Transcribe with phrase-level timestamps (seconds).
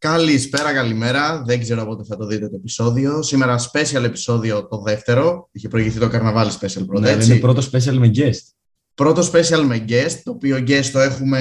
[0.00, 1.42] Καλησπέρα, καλημέρα.
[1.46, 3.22] Δεν ξέρω πότε θα το δείτε το επεισόδιο.
[3.22, 5.48] Σήμερα special επεισόδιο το δεύτερο.
[5.52, 7.30] Είχε προηγηθεί το καρναβάλι special πρώτα, Ναι, έτσι.
[7.30, 8.38] είναι πρώτο special με guest.
[8.94, 11.40] Πρώτο special με guest, το οποίο guest το έχουμε,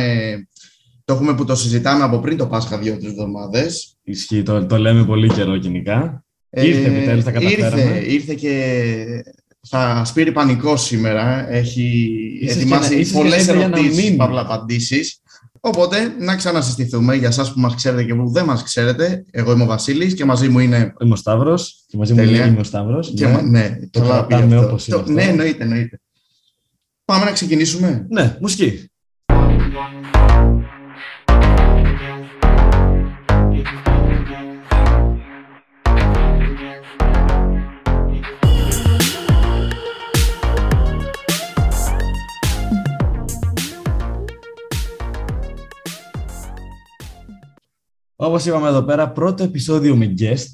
[1.05, 3.97] το έχουμε που το συζητάμε από πριν το Πάσχα δύο-τρει εβδομάδες.
[4.03, 6.23] Ισχύει, το, το λέμε πολύ καιρό γενικά.
[6.49, 7.81] Ήρθε επιτέλους, τα καταφέραμε.
[7.81, 9.23] Ε, Ήρθε, ήρθε και
[9.67, 11.49] θα σπείρει πανικό σήμερα.
[11.51, 12.09] Έχει
[12.41, 14.15] Ίσως ετοιμάσει και να- ίσως και πολλέ να ήρθε για να ερωτήσεις, μείνει.
[14.15, 15.21] παύλα απαντήσεις.
[15.59, 19.25] Οπότε να ξανασυστηθούμε για εσάς που μας ξέρετε και που δεν μας ξέρετε.
[19.31, 20.93] Εγώ είμαι ο Βασίλης και μαζί μου είναι.
[21.03, 22.45] Είμαι ο Σταύρος και μαζί μου Τέλεια.
[22.45, 23.13] είναι ο Σταύρος.
[23.15, 24.67] Και μα- ναι, Το καλά πει κρατάμε αυτό.
[24.67, 25.13] όπως είναι Το- αυτό.
[25.13, 25.99] Ναι, εννοείται, εννοείται.
[27.05, 28.05] Πάμε να ξεκινήσουμε.
[28.09, 28.89] ναι, μουσική.
[48.21, 50.45] Όπως είπαμε εδώ πέρα, πρώτο επεισόδιο με guest,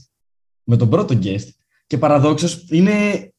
[0.64, 1.48] με τον πρώτο guest,
[1.88, 2.94] και παραδόξως είναι,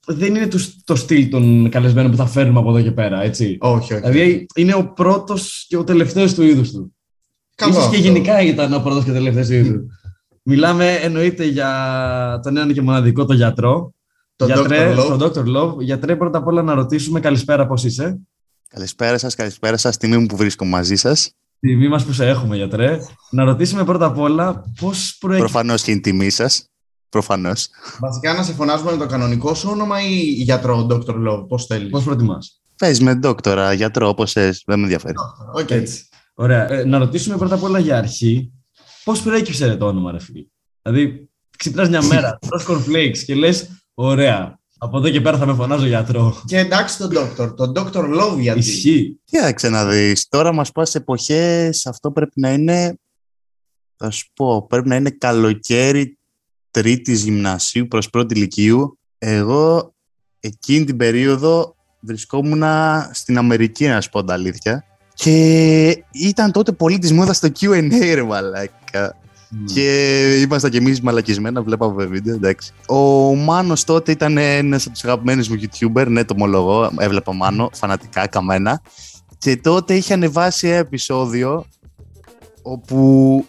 [0.07, 3.57] δεν είναι το, το στυλ των καλεσμένων που θα φέρνουμε από εδώ και πέρα, έτσι.
[3.61, 4.11] Όχι, όχι.
[4.11, 6.97] Δηλαδή είναι ο πρώτος και ο τελευταίος του είδους του.
[7.55, 8.09] Καλό Ίσως και αυτό.
[8.09, 9.87] γενικά ήταν ο πρώτος και ο τελευταίος του είδους του.
[10.43, 13.95] Μιλάμε εννοείται για τον έναν και μοναδικό, τον γιατρό.
[14.37, 14.99] Τον Γιατρέ, Dr.
[14.99, 15.19] Love.
[15.19, 15.57] τον Dr.
[15.57, 15.79] Love.
[15.79, 18.21] Γιατρέ, πρώτα απ' όλα να ρωτήσουμε καλησπέρα πώς είσαι;
[18.69, 19.97] Καλησπέρα σας, καλησπέρα σας.
[19.97, 21.36] Τιμή μου που βρίσκομαι μαζί σας.
[21.61, 22.99] Τιμή μας που σε έχουμε, γιατρέ.
[23.31, 25.53] Να ρωτήσουμε πρώτα απ' όλα πώς προέκυψε.
[25.53, 26.71] Προφανώς και είναι τιμή σας.
[27.09, 27.69] Προφανώς.
[28.01, 31.15] Βασικά να σε φωνάζουμε με το κανονικό σου όνομα ή γιατρό Dr.
[31.29, 34.62] Love, πώς θέλεις; Πώς προτιμάς; Πες με δόκτορα, γιατρό, όπως θες.
[34.67, 35.15] Δεν με ενδιαφέρει.
[35.55, 35.71] Οκ.
[35.71, 36.09] Έτσι.
[36.34, 36.71] Ωραία.
[36.73, 38.53] Ε, να ρωτήσουμε πρώτα απ' όλα για αρχή,
[39.05, 40.45] πώς προέκυψε ρε, το όνομα, ρε φίλε;
[40.83, 45.55] Δηλαδή, ξυπνάς μια μέρα, τρως cornflakes και λες, ωραία, από εδώ και πέρα θα με
[45.55, 46.43] φωνάζω γιατρό.
[46.45, 47.57] Και εντάξει τον Dr.
[47.57, 48.21] Τον Dr.
[48.21, 48.59] Love γιατί.
[48.59, 49.21] Ισχύει.
[49.25, 50.29] Κοίταξε να δεις.
[50.29, 52.99] Τώρα μας πας σε εποχές, αυτό πρέπει να είναι,
[53.97, 56.19] θα σου πω, πρέπει να είναι καλοκαίρι
[56.71, 58.99] τρίτης γυμνασίου προς πρώτη ηλικίου.
[59.19, 59.95] Εγώ
[60.41, 62.62] εκείνη την περίοδο βρισκόμουν
[63.12, 64.84] στην Αμερική, να σου πω τα αλήθεια.
[65.15, 69.17] Και ήταν τότε πολύ της μόδας το Q&A, ρε μαλάκα.
[69.75, 72.73] Και ήμασταν κι εμείς μαλακισμένα, βλέπαμε βίντεο, εντάξει.
[72.89, 76.91] Ο Μάνος τότε ήταν ένας από τους αγαπημένους μου YouTuber, ναι, το ομολογώ.
[76.99, 78.81] Έβλεπα Μάνο, φανατικά, καμένα.
[79.39, 81.65] Και τότε είχε ανεβάσει ένα επεισόδιο
[82.62, 83.45] όπου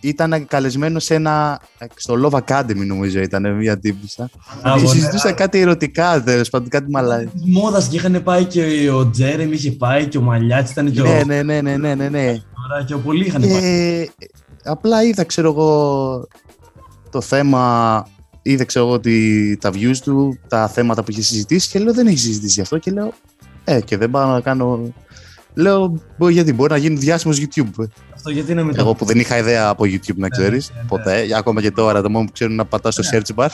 [0.00, 1.60] ήταν καλεσμένο σε ένα.
[1.94, 4.22] στο Love Academy, νομίζω ήταν μια τύπησα.
[4.62, 4.86] Α, Και ναι.
[4.86, 7.26] συζητούσα κάτι ερωτικά, τέλος πάντων, κάτι μαλάκι.
[7.26, 11.00] Της μόδας και είχαν πάει και ο Τζέρεμι είχε πάει και ο Μαλιάτης ήταν και
[11.00, 12.26] ο Ναι, ναι, ναι, ναι, ναι, ναι, ναι.
[12.26, 14.08] Τώρα και ο πολλοί είχαν πάει.
[14.62, 16.26] Και απλά είδα, ξέρω εγώ,
[17.10, 18.06] το θέμα,
[18.42, 22.06] είδα, ξέρω εγώ, ότι, τα views του, τα θέματα που είχε συζητήσει και λέω δεν
[22.06, 23.12] έχει συζητήσει γι' αυτό και λέω,
[23.64, 24.92] ε, και δεν πάω να κάνω...
[25.54, 27.84] Λέω, «Μπο- γιατί μπορεί να γίνει διάσημος YouTube.
[28.14, 28.80] Αυτό γιατί είναι με το...
[28.80, 30.86] Εγώ που δεν είχα ιδέα από YouTube, να ξέρεις, ναι, ναι.
[30.88, 31.26] ποτέ.
[31.36, 33.48] Ακόμα και τώρα, το μόνο που ξέρω είναι να πατάω στο search bar.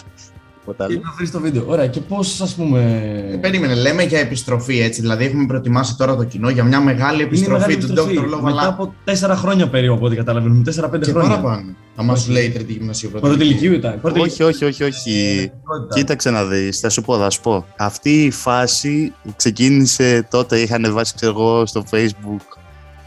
[0.69, 1.03] Τίποτα Και άλλο.
[1.05, 1.65] να βρεις το βίντεο.
[1.67, 3.03] Ωραία, και πώς ας πούμε...
[3.33, 5.01] Ε, Περίμενε, λέμε για επιστροφή έτσι.
[5.01, 8.19] Δηλαδή, έχουμε προετοιμάσει τώρα το κοινό για μια μεγάλη Είναι επιστροφή μεγάλη του επιστροφή.
[8.19, 8.35] Dr.
[8.35, 8.41] Love.
[8.43, 10.65] Μετά Αλλά από τέσσερα χρόνια περίπου, από ό,τι καταλαβαίνουμε.
[10.65, 11.29] Τέσσερα-πέντε και χρόνια.
[11.29, 11.75] παραπάνω.
[11.97, 12.23] Αν Όχι.
[12.23, 13.27] σου λέει τρίτη γυμνασίου πρώτη.
[13.27, 14.01] Πρώτη ηλικίου ήταν.
[14.01, 15.51] Πρώτη Όχι, όχι, όχι, όχι.
[15.95, 17.67] Κοίταξε να δεις, θα σου πω, θα σου πω.
[17.79, 22.41] Αυτή η φάση ξεκίνησε τότε, είχα ανεβάσει, ξέρω εγώ, στο facebook.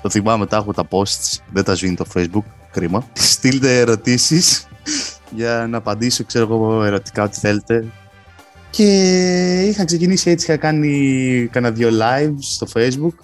[0.01, 3.05] Το θυμάμαι, τα έχω τα posts, δεν τα σβήνει το facebook, κρίμα.
[3.13, 4.65] Στείλτε ερωτήσεις
[5.35, 7.85] για να απαντήσω, ξέρω εγώ, ερωτικά ό,τι θέλετε.
[8.69, 8.85] Και
[9.69, 13.15] είχα ξεκινήσει έτσι, είχα κάνει κάνα δύο lives στο facebook.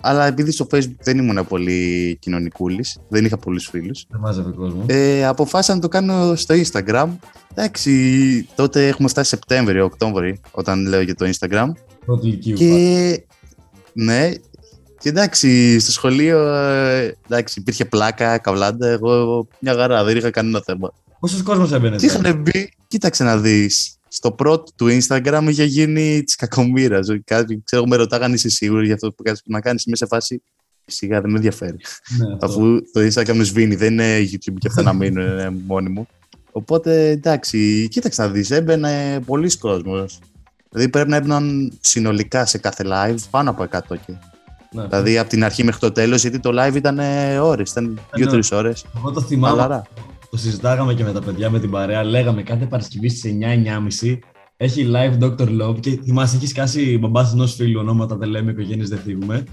[0.00, 4.06] Αλλά επειδή στο facebook δεν ήμουν πολύ κοινωνικούλης, δεν είχα πολλούς φίλους.
[4.08, 4.84] Δεν μάζευε κόσμο.
[4.86, 7.08] Ε, αποφάσισα να το κάνω στο Instagram.
[7.54, 11.66] Εντάξει, τότε έχουμε φτάσει Σεπτέμβριο, Οκτώβριο, όταν λέω για το Instagram.
[12.04, 12.56] Πρώτη ηλικίου.
[12.56, 13.24] Και
[13.92, 14.30] ναι,
[14.98, 18.88] και εντάξει, στο σχολείο ε, εντάξει, υπήρχε πλάκα, καβλάντα.
[18.88, 20.92] Εγώ μια χαρά, δεν είχα κανένα θέμα.
[21.22, 21.96] Πόσος κόσμος έμπαινε.
[21.96, 23.96] Και τότε; είχαν μπει, κοίταξε να δεις.
[24.08, 27.08] Στο πρώτο του Instagram είχε γίνει της κακομοίρας.
[27.24, 29.84] Κάτι, ξέρω, με ρωτάγανε είσαι σίγουρη για αυτό που κάνεις να κάνεις.
[29.84, 30.42] Είμαι σε φάση;
[30.84, 31.76] Σιγά δεν με ενδιαφέρει.
[32.18, 32.46] Ναι, αυτό.
[32.46, 36.06] Αφού το Instagram μου σβήνει, δεν είναι YouTube και αυτά να μείνουν είναι μόνοι μου.
[36.52, 40.18] Οπότε εντάξει, κοίταξε να δεις, έμπαινε πολλοί κόσμος.
[40.70, 44.12] Δηλαδή πρέπει να έμπαιναν συνολικά σε κάθε live πάνω από 100 και.
[44.72, 44.86] Ναι.
[44.86, 46.98] Δηλαδή από την αρχή μέχρι το τέλος, γιατί το live ήταν
[47.40, 48.84] ώρες, ήταν 2-3 ώρες.
[48.96, 49.60] Εγώ το θυμάμαι.
[49.60, 49.82] Χαλαρά.
[50.32, 52.04] Το συζητάγαμε και με τα παιδιά με την παρέα.
[52.04, 53.38] Λέγαμε κάθε Παρασκευή στι
[54.02, 54.18] 9-9.30
[54.56, 55.48] έχει live Dr.
[55.62, 59.44] Love και θυμάσαι, έχεις σκάσει μπαμπάς ενός φίλου, ονόματα δεν λέμε, οικογένειες δεν θίγουμε.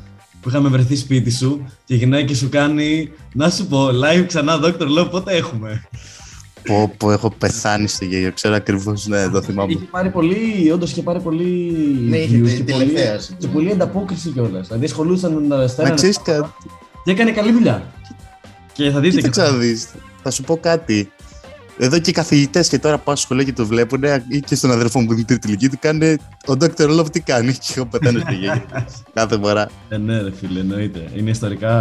[0.41, 4.59] Που είχαμε βρεθεί σπίτι σου και γυρνάει και σου κάνει Να σου πω, live ξανά
[4.63, 4.99] Dr.
[4.99, 5.87] Love, πότε έχουμε;
[6.63, 8.31] Πω, πω, έχω πεθάνει στο γέλιο.
[8.33, 9.71] Ξέρω ακριβώς, ναι, το θυμάμαι.
[9.71, 11.71] Είχε πάρει πολύ, όντως είχε πάρει πολύ.
[12.07, 13.35] Ναι, είχε views τε- και πολύ, τηλεθέαση.
[13.37, 14.67] και πολύ ανταπόκριση κιόλας.
[14.67, 16.49] Δηλαδή ασχολούσαν με τα Να στέλνανε ξέρεις κάτι.
[17.03, 17.93] και έκανε καλή δουλειά.
[18.73, 19.77] Και θα δείτε Κοίταξε να δει.
[20.23, 21.11] Θα σου πω κάτι.
[21.81, 24.71] Εδώ και οι καθηγητές και τώρα πάω στο σχολείο και το βλέπουν ή και στον
[24.71, 26.99] αδερφό μου που είναι τρίτη ηλικία του κάνουν ο Dr.
[26.99, 28.47] Love τι κάνει; Και εγώ πετάνε στη γη.
[29.13, 29.69] Κάθε φορά.
[29.89, 31.11] Ε, ναι, ρε φίλε, εννοείται.
[31.15, 31.73] Είναι ιστορικά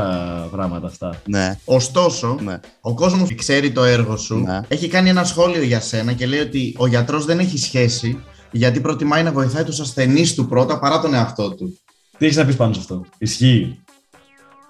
[0.50, 1.20] πράγματα αυτά.
[1.26, 2.60] Ναι, Ωστόσο, ναι.
[2.80, 4.38] ο κόσμος ξέρει το έργο σου.
[4.38, 4.60] Ναι.
[4.68, 8.80] Έχει κάνει ένα σχόλιο για σένα και λέει ότι ο γιατρός δεν έχει σχέση γιατί
[8.80, 11.78] προτιμάει να βοηθάει τους ασθενείς του πρώτα παρά τον εαυτό του.
[12.18, 13.78] Τι έχεις να πεις πάνω σε αυτό; Ισχύει.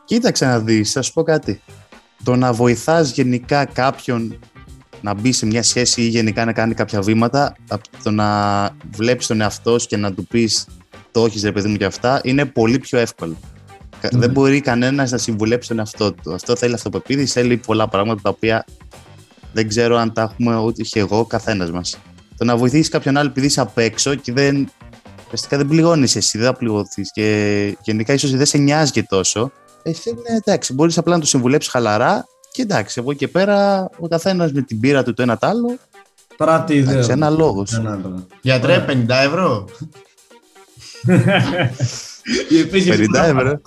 [0.04, 1.60] Κοίταξε να δεις, θα σου πω κάτι.
[2.24, 4.38] Το να βοηθάς γενικά κάποιον
[5.00, 9.26] να μπει σε μια σχέση ή γενικά να κάνει κάποια βήματα, από το να βλέπεις
[9.26, 10.66] τον εαυτό σου και να του πεις
[11.12, 13.36] το όχι ρε παιδί μου και αυτά, είναι πολύ πιο εύκολο.
[14.00, 14.18] Κα- Ναι.
[14.18, 16.34] Δεν μπορεί κανένας να συμβουλέψει τον εαυτό του.
[16.34, 18.64] Αυτό θέλει αυτοπεποίθηση, θέλει πολλά πράγματα τα οποία
[19.52, 21.98] δεν ξέρω αν τα έχουμε ούτε και εγώ, ο καθένας μας.
[22.36, 24.68] Το να βοηθήσεις κάποιον άλλο επειδή είσαι απ' έξω και δεν,
[25.24, 29.52] ουσιαστικά δεν πληγώνεις εσύ, δεν θα πληγωθείς και γενικά ίσως δεν σε νοιάζει και τόσο,
[29.82, 33.88] εσύ είναι εντάξει, μπορείς απλά να το συμβουλέψεις χαλαρά και εντάξει, από εκεί και πέρα
[33.98, 35.78] ο καθένας με την πείρα του το ένα το άλλο.
[36.36, 36.92] Τώρα τι ιδέα.
[36.92, 37.72] Εντάξει, ένα λόγος.
[37.72, 38.26] Ανάλογα.
[38.40, 39.64] Γιατρέ, 50 ευρώ.
[42.60, 43.60] Επίσης, 50 ευρώ.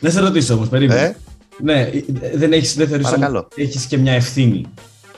[0.00, 1.00] Να σε ρωτήσω όμως, περίμενε.
[1.00, 1.14] Ε,
[1.62, 2.02] Ναι, ε,
[2.34, 3.38] δεν έχεις δεν θεωρείς Παρακαλώ.
[3.38, 4.64] όμως έχεις και μια ευθύνη.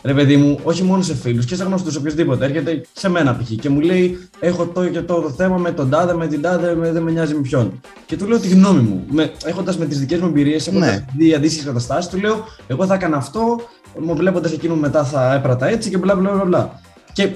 [0.05, 3.49] Ρε παιδί μου, όχι μόνο σε φίλους και σε γνωστούς, οποιοδήποτε έρχεται σε μένα π.χ.
[3.61, 6.75] και μου λέει: Έχω το και το, το θέμα με τον τάδε, με την τάδε,
[6.75, 7.81] με, δεν με νοιάζει με ποιον.
[8.07, 9.05] Και του λέω τη γνώμη μου.
[9.11, 11.05] Με, έχοντας με τις δικές μου εμπειρίες, έχοντας Ναι.
[11.17, 13.61] δει αντίστοιχες καταστάσεις, του λέω: Εγώ θα έκανα αυτό,
[14.01, 16.45] μου βλέποντας εκείνο μετά θα έπρατα έτσι και μπλα μπλα μπλα.
[16.45, 16.81] μπλα.
[17.13, 17.31] Και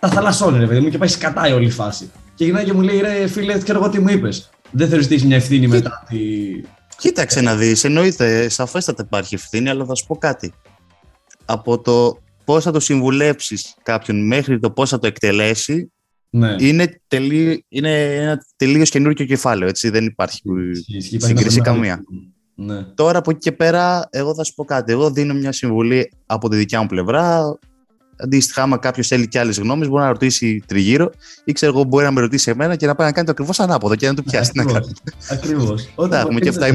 [0.00, 2.10] τα θαλασσώνει, ρε παιδί μου, και πάει σκατά η όλη η φάση.
[2.34, 4.50] Και γυρνάει και μου λέει: Ρε φίλε, ξέρω εγώ τι μου είπες.
[4.70, 6.16] Δεν θεωρείς ότι έχεις μια ευθύνη μετά τη.
[6.96, 7.84] κοίταξε να δεις.
[7.84, 10.52] Εννοείται, σαφέστατα υπάρχει ευθύνη, αλλά θα σου πω κάτι.
[11.52, 15.92] Από το πώς θα το συμβουλέψεις κάποιον μέχρι το πώς θα το εκτελέσει,
[16.30, 16.54] Ναι.
[16.58, 19.68] είναι, τελεί, είναι ένα τελείως καινούργιο κεφάλαιο.
[19.68, 21.76] Έτσι, δεν υπάρχει Ισχύει, ισχύει, υπάρχει σύγκριση ένα θέμα.
[21.76, 22.04] καμία.
[22.54, 22.82] Ναι.
[22.82, 24.92] Τώρα από εκεί και πέρα, εγώ θα σου πω κάτι.
[24.92, 27.58] Εγώ δίνω μια συμβουλή από τη δικιά μου πλευρά.
[28.22, 31.10] Αντίστοιχα, άμα κάποιος θέλει και άλλες γνώμες, μπορεί να ρωτήσει τριγύρω
[31.44, 33.60] ή ξέρω εγώ, μπορεί να με ρωτήσει εμένα και να πάει να κάνει το ακριβώς
[33.60, 34.50] ανάποδο και να του πιάσει.
[34.50, 34.92] τι να κάνει.
[35.30, 35.88] Ακριβώς.
[36.10, 36.66] Τα έχουμε και αυτά.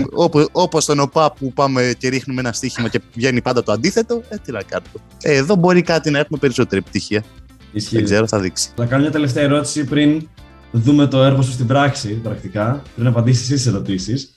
[0.51, 4.35] Όπως στον ΟΠΑ που πάμε και ρίχνουμε ένα στοίχημα και βγαίνει πάντα το αντίθετο, ε,
[4.43, 4.91] τι να κάνουμε.
[5.21, 7.23] Ε, εδώ μπορεί κάτι να έχουμε περισσότερη επιτυχία.
[7.71, 7.95] Ισχύει.
[7.95, 8.69] Δεν ξέρω, θα δείξει.
[8.75, 10.27] Θα κάνω μια τελευταία ερώτηση πριν
[10.71, 14.35] δούμε το έργο σου στην πράξη, πρακτικά, πριν απαντήσεις εσύ σε ερωτήσεις.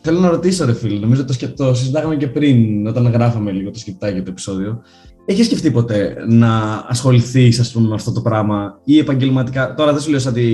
[0.00, 1.48] Θέλω να ρωτήσω, ρε φίλε, νομίζω το, σκε...
[1.48, 4.82] το συζητάγαμε και πριν, όταν γράφαμε λίγο το σκεπτάκι για το επεισόδιο.
[5.28, 10.02] Έχεις σκεφτεί ποτέ να ασχοληθείς, ας πούμε, με αυτό το πράγμα ή επαγγελματικά; Τώρα δεν
[10.02, 10.44] σου λέω σαν, τη...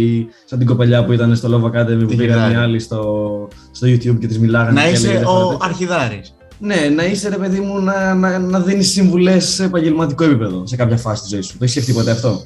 [0.44, 2.54] σαν την κοπελιά που ήταν στο Love Academy που Τη πήγαν οι Γιδάρη.
[2.54, 3.48] άλλοι στο...
[3.70, 4.80] στο YouTube και τη μιλάγανε.
[4.80, 5.66] Να και είσαι έλεγε ο διάφορα τέτοια.
[5.68, 6.34] αρχιδάρης.
[6.58, 10.76] Ναι, να είσαι ρε παιδί μου να, να, να δίνεις συμβουλές σε επαγγελματικό επίπεδο σε
[10.76, 11.52] κάποια φάση της ζωής σου.
[11.52, 12.42] Το έχεις σκεφτεί ποτέ αυτό;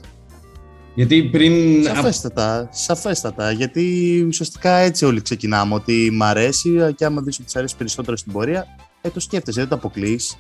[0.95, 1.53] Γιατί πριν.
[1.85, 3.51] Σαφέστατα, σαφέστατα.
[3.51, 3.85] Γιατί
[4.29, 5.75] ουσιαστικά έτσι όλοι ξεκινάμε.
[5.75, 8.67] Ότι μ' αρέσει και άμα δεις ότι σ' αρέσει περισσότερο στην πορεία,
[9.01, 10.37] ε, το σκέφτεσαι, δεν το αποκλείς.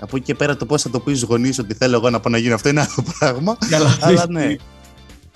[0.00, 2.20] Από εκεί και πέρα το πώς θα το πεις στους γονείς ότι θέλω εγώ να
[2.20, 3.56] πάω να γίνω αυτό είναι άλλο πράγμα.
[3.68, 4.56] Καλά, Αλλά ναι.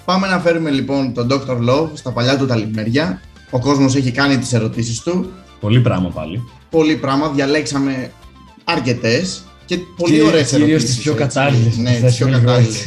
[0.05, 1.69] Πάμε να φέρουμε λοιπόν τον Dr.
[1.71, 3.21] Love στα παλιά του τα λιμέρια.
[3.51, 5.31] Ο κόσμος έχει κάνει τις ερωτήσεις του.
[5.61, 6.43] Πολύ πράγμα πάλι.
[6.71, 8.11] Πολύ πράγμα, διαλέξαμε
[8.65, 10.97] αρκετές και πολύ ωραίες Κυρίως ερωτήσεις.
[10.97, 11.25] τι πιο έτσι.
[11.25, 11.77] κατάλληλες.
[11.77, 12.85] Ναι, τις πιο κατάλληλες.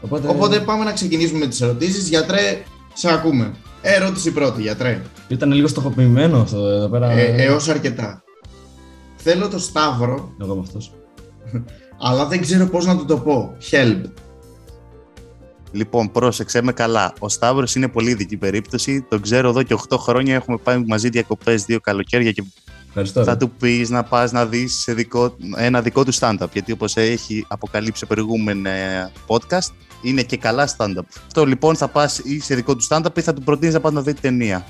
[0.00, 2.08] Οπότε, Οπότε πάμε να ξεκινήσουμε με τις ερωτήσεις.
[2.08, 2.62] Γιατρέ,
[2.94, 3.54] σε ακούμε.
[3.82, 5.02] Ερώτηση πρώτη, γιατρέ.
[5.28, 7.10] Ήταν λίγο στοχοποιημένο αυτό εδώ πέρα.
[7.10, 8.22] Ε, έως αρκετά.
[9.16, 10.92] Θέλω το Σταύρο, Εγώ με αυτός.
[12.00, 13.56] Αλλά δεν ξέρω πώς να του το πω.
[13.70, 14.02] Help.
[15.70, 17.12] Λοιπόν, πρόσεξε με καλά.
[17.18, 19.06] Ο Σταύρος είναι πολύ ειδική περίπτωση.
[19.08, 20.34] Τον ξέρω εδώ και 8 χρόνια.
[20.34, 22.44] Έχουμε πάει μαζί διακοπές δύο καλοκαίρια και
[22.88, 23.24] Ευχαριστώ.
[23.24, 23.36] θα ρε.
[23.36, 24.88] του πεις να πας να δεις
[25.56, 26.50] ένα δικό του stand-up.
[26.52, 28.70] Γιατί όπως έχει αποκαλύψει σε προηγούμενα
[29.26, 31.04] podcast, είναι και καλά stand-up.
[31.26, 33.92] Αυτό λοιπόν θα πας ή σε δικό του stand-up ή θα του προτείνεις να πας
[33.92, 34.66] να δει ταινία.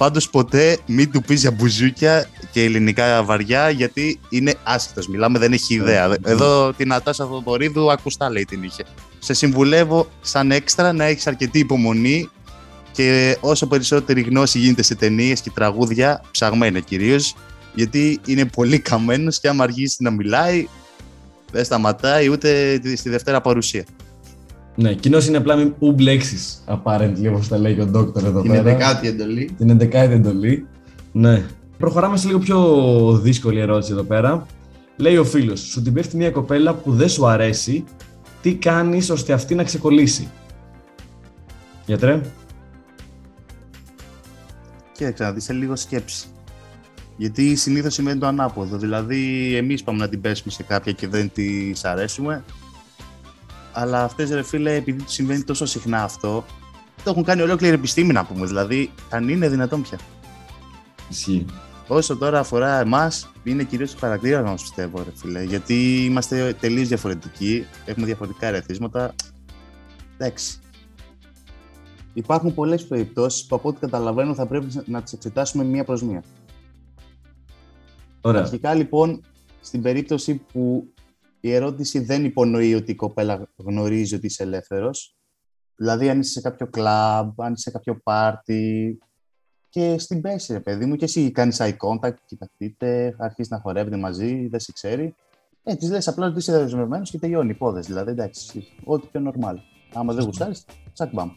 [0.00, 5.08] Πάντως ποτέ μην του πεις για μπουζούκια και ελληνικά βαριά, γιατί είναι άσχετος.
[5.08, 6.16] Μιλάμε, δεν έχει ιδέα.
[6.24, 8.84] Εδώ την Ατάσα Θοδωρίδου ακουστά λέει την είχε.
[9.18, 12.28] Σε συμβουλεύω σαν έξτρα να έχεις αρκετή υπομονή
[12.92, 17.34] και όσο περισσότερη γνώση γίνεται σε ταινίες και τραγούδια, ψαγμένα κυρίως,
[17.74, 20.66] γιατί είναι πολύ καμένος και άμα αργήσει να μιλάει,
[21.52, 23.84] δεν σταματάει ούτε στη Δευτέρα παρουσία.
[24.74, 26.36] Ναι, κοινώς είναι απλά μην ου μπλέξει.
[26.66, 29.00] Apparently, όπως τα λέει και ο Ντόκτορ εδώ Την πέρα.
[29.00, 29.50] 11η εντολή.
[29.58, 30.66] Την 11η εντολή.
[31.12, 31.44] Ναι.
[31.78, 34.46] Προχωράμε σε λίγο πιο δύσκολη ερώτηση εδώ πέρα.
[34.96, 37.84] Λέει ο φίλος, σου την πέφτει μια κοπέλα που δεν σου αρέσει,
[38.42, 40.28] τι κάνεις ώστε αυτή να ξεκολλήσει;
[41.86, 42.20] Γιατρέ.
[44.92, 46.26] Κοίταξε να δεις σε λίγο σκέψη.
[47.16, 48.76] Γιατί συνήθως σημαίνει το ανάποδο.
[48.76, 52.44] Δηλαδή, εμείς πάμε να την πέσουμε σε κάποια και δεν της αρέσουμε.
[53.72, 56.44] Αλλά αυτές ρε φίλε, επειδή του συμβαίνει τόσο συχνά αυτό,
[57.04, 58.46] το έχουν κάνει ολόκληρη επιστήμη να πούμε.
[58.46, 59.98] Δηλαδή, αν είναι δυνατόν πια.
[61.08, 61.46] Ισχύει.
[61.88, 65.42] Όσο τώρα αφορά εμάς, είναι κυρίως το χαρακτήρα μας, πιστεύω, ρε φίλε.
[65.42, 69.14] Γιατί είμαστε τελείως διαφορετικοί, έχουμε διαφορετικά ερεθίσματα.
[70.18, 70.58] Εντάξει.
[72.12, 76.22] Υπάρχουν πολλές περιπτώσεις που από ό,τι καταλαβαίνω θα πρέπει να τις εξετάσουμε μία προς μία.
[78.20, 78.40] Ωραία.
[78.40, 79.24] Αρχικά λοιπόν,
[79.60, 80.92] στην περίπτωση που
[81.40, 85.14] η ερώτηση δεν υπονοεί ότι η κοπέλα γνωρίζει ότι είσαι ελεύθερος.
[85.76, 88.98] Δηλαδή, αν είσαι σε κάποιο κλαμπ, αν είσαι σε κάποιο πάρτι.
[89.68, 93.96] Και στην πέση, ρε παιδί μου, και εσύ κάνεις eye contact, κοιταχτείτε, αρχίζεις να χορεύετε
[93.96, 95.14] μαζί, δεν σε ξέρει.
[95.62, 97.86] Ε, της λες απλά ότι είσαι δεσμευμένος και τελειώνει η υπόθεση.
[97.86, 99.54] Δηλαδή, εντάξει, ό,τι πιο normal.
[99.94, 101.30] Άμα δεν γουστάρεις, τσακ μπαμ.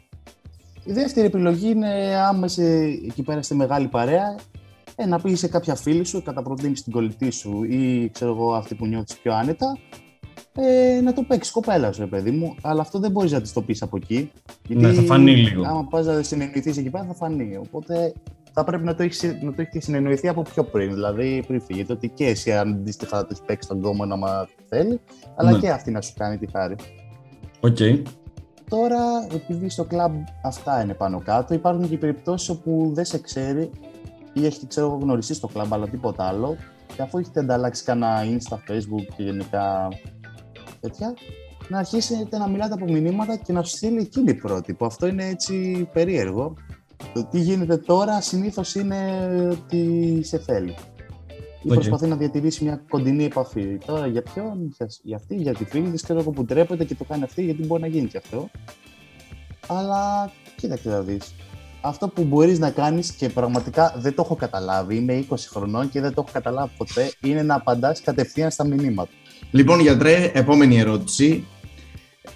[0.86, 4.36] Η δεύτερη επιλογή είναι άμα είσαι εκεί πέρα στη μεγάλη παρέα,
[4.96, 8.54] ε, να πει σε κάποια φίλη σου, κατά προτίμηση την κολλητή σου ή ξέρω εγώ
[8.54, 9.78] αυτή που νιώθεις πιο άνετα,
[10.56, 12.56] ε, να το παίξεις κοπέλας σου, ρε παιδί μου.
[12.62, 14.32] Αλλά αυτό δεν μπορείς να της το πεις από εκεί.
[14.68, 15.64] Ναι, θα φανεί λίγο.
[15.68, 17.58] Άμα πας να συνεννοηθείς εκεί πέρα, θα φανεί.
[17.58, 18.14] Οπότε
[18.54, 20.94] θα πρέπει να το έχεις να το έχεις συνεννοηθεί από πιο πριν.
[20.94, 25.00] Δηλαδή πριν φύγετε, ότι και εσύ αντίστοιχα θα τη παίξεις τον κόμμα να θέλει,
[25.36, 25.60] αλλά Ναι.
[25.60, 26.76] και αυτή να σου κάνει τη χάρη.
[27.60, 27.78] Οκ.
[28.70, 29.02] Τώρα,
[29.34, 33.70] επειδή στο κλαμπ αυτά είναι πάνω κάτω, υπάρχουν και περιπτώσεις όπου δεν σε ξέρει
[34.34, 36.58] ή έχετε ξέρω, εγώ, γνωριστείς στο κλαμπ, αλλά τίποτα άλλο.
[36.96, 39.88] Και αφού έχετε ανταλλάξει κανένα Insta, Facebook και γενικά
[40.80, 41.13] τέτοια,
[41.68, 45.08] να αρχίσετε να μιλάτε από μηνύματα και να σου στείλει εκείνη η πρώτη, που αυτό
[45.08, 46.54] είναι έτσι περίεργο.
[47.13, 49.00] Το τι γίνεται τώρα συνήθως είναι
[49.52, 50.75] ότι σε θέλει.
[51.63, 51.74] Ή Οκ.
[51.74, 53.78] προσπαθεί να διατηρήσει μια κοντινή επαφή.
[53.86, 56.96] Τώρα για ποιον, για, για αυτή, για τη φίλη της, ξέρω εγώ που ντρέπεται και
[56.96, 58.50] το κάνει αυτή, γιατί μπορεί να γίνει και αυτό.
[59.68, 61.34] Αλλά κοίταξε να δεις.
[61.86, 66.02] Αυτό που μπορείς να κάνεις και πραγματικά δεν το έχω καταλάβει, είμαι 20 χρονών και
[66.02, 69.10] δεν το έχω καταλάβει ποτέ, είναι να απαντάς κατευθείαν στα μηνύματα.
[69.52, 71.46] Λοιπόν, γιατρέ, επόμενη ερώτηση.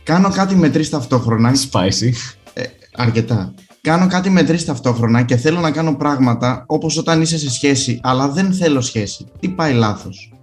[0.04, 1.52] Κάνω κάτι με τρεις ταυτόχρονα.
[1.72, 2.12] Spicy.
[2.96, 3.54] Αρκετά.
[3.82, 8.00] Κάνω κάτι με τρεις ταυτόχρονα και θέλω να κάνω πράγματα όπως όταν είσαι σε σχέση,
[8.04, 9.26] αλλά δεν θέλω σχέση.
[9.40, 10.34] Τι πάει λάθος;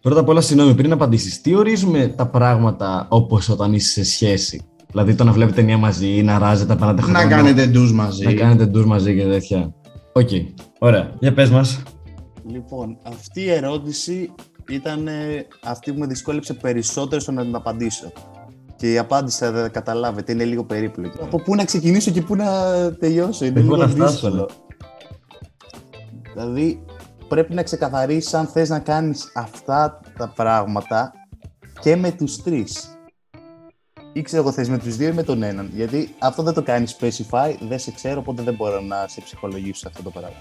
[0.00, 4.62] Πρώτα απ' όλα, συγγνώμη, πριν απαντήσεις, τι ορίζουμε τα πράγματα όπως όταν είσαι σε σχέση;
[4.92, 7.18] Δηλαδή το να βλέπετε ταινία μαζί, να αράζετε, να περνάτε χρόνο.
[7.18, 8.24] Να κάνετε ντουζ μαζί.
[8.24, 9.74] Να κάνετε ντους μαζί και τέτοια.
[10.12, 10.28] Οκ.
[10.78, 11.12] Ωραία.
[11.18, 11.82] Για πες μας.
[12.46, 14.30] Λοιπόν, αυτή η ερώτηση
[14.68, 18.12] ήταν ε, αυτή που με δυσκόλεψε περισσότερο στο να την απαντήσω.
[18.76, 21.18] Και η απάντηση θα δεν καταλάβετε, είναι λίγο περίπλοκη.
[21.22, 22.46] Από πού να ξεκινήσω και πού να
[22.98, 24.30] τελειώσω, είναι Και πού λίγο να φτάσουμε.
[24.30, 24.48] δύσκολο.
[26.34, 26.84] Δηλαδή,
[27.28, 31.12] πρέπει να ξεκαθαρίσεις αν θες να κάνεις αυτά τα πράγματα
[31.80, 32.91] και με τους τρεις.
[34.12, 35.70] Ή ξέρω εγώ θες με τους δύο ή με τον έναν.
[35.74, 39.74] Γιατί αυτό δεν το κάνεις specify, δεν σε ξέρω, οπότε δεν μπορώ να σε ψυχολογήσω
[39.80, 40.36] σε αυτό το πράγμα.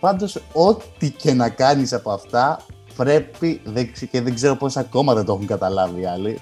[0.00, 2.60] Πάντως, ό,τι και να κάνεις από αυτά,
[2.96, 6.38] πρέπει, δεν, ξε- και δεν ξέρω πώς ακόμα δεν το έχουν καταλάβει οι άλλοι,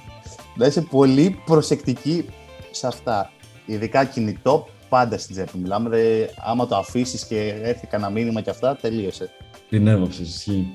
[0.57, 2.25] να είσαι πολύ προσεκτική
[2.71, 3.31] σε αυτά.
[3.67, 5.59] Ειδικά κινητό, πάντα στην τσέπη.
[5.59, 9.31] Μιλάμε, δε, άμα το αφήσεις και έρθει κανένα μήνυμα και αυτά, τελείωσε.
[9.69, 10.67] Την έβαψες, ισχύει.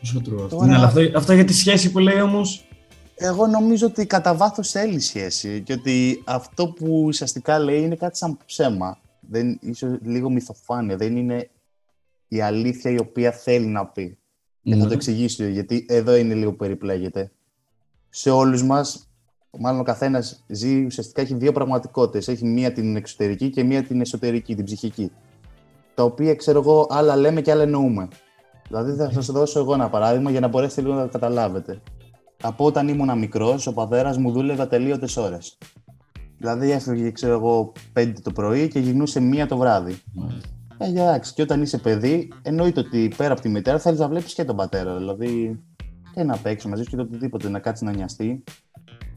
[0.00, 0.56] Πόσο true αυτό.
[0.56, 2.67] Τώρα- Ναι, αλλά αυτό, αυτό για τη σχέση που λέει όμως.
[3.20, 8.16] Εγώ νομίζω ότι κατά βάθος θέλει σχέση και ότι αυτό που ουσιαστικά λέει είναι κάτι
[8.16, 8.98] σαν ψέμα.
[9.20, 10.96] Δεν, ίσως λίγο μυθοφάνεια.
[10.96, 11.50] Δεν είναι
[12.28, 14.18] η αλήθεια η οποία θέλει να πει.
[14.62, 14.86] Και θα Ναι.
[14.86, 17.30] το εξηγήσω γιατί εδώ είναι λίγο που περιπλέγεται.
[18.08, 19.08] Σε όλους μας,
[19.58, 22.28] μάλλον ο καθένας ζει ουσιαστικά έχει δύο πραγματικότητες.
[22.28, 25.12] Έχει μία την εξωτερική και μία την εσωτερική, την ψυχική.
[25.94, 28.08] Τα οποία ξέρω εγώ άλλα λέμε και άλλα εννοούμε.
[28.68, 31.80] Δηλαδή θα σας δώσω εγώ ένα παράδειγμα για να μπορέσετε λίγο να το καταλάβετε.
[32.42, 35.58] Από όταν ήμουν μικρός, ο πατέρας μου δούλευε ατελείωτες ώρες.
[36.38, 40.02] Δηλαδή έφευγε, ξέρω εγώ, 5 το πρωί και γυρνούσε μία το βράδυ.
[40.78, 44.34] Ε, εντάξει, και όταν είσαι παιδί, εννοείται ότι πέρα από τη μητέρα θέλεις να βλέπεις
[44.34, 44.96] και τον πατέρα.
[44.96, 45.60] Δηλαδή,
[46.14, 48.44] και να παίξεις μαζί σου και το οτιδήποτε, να κάτσεις να νοιαστεί.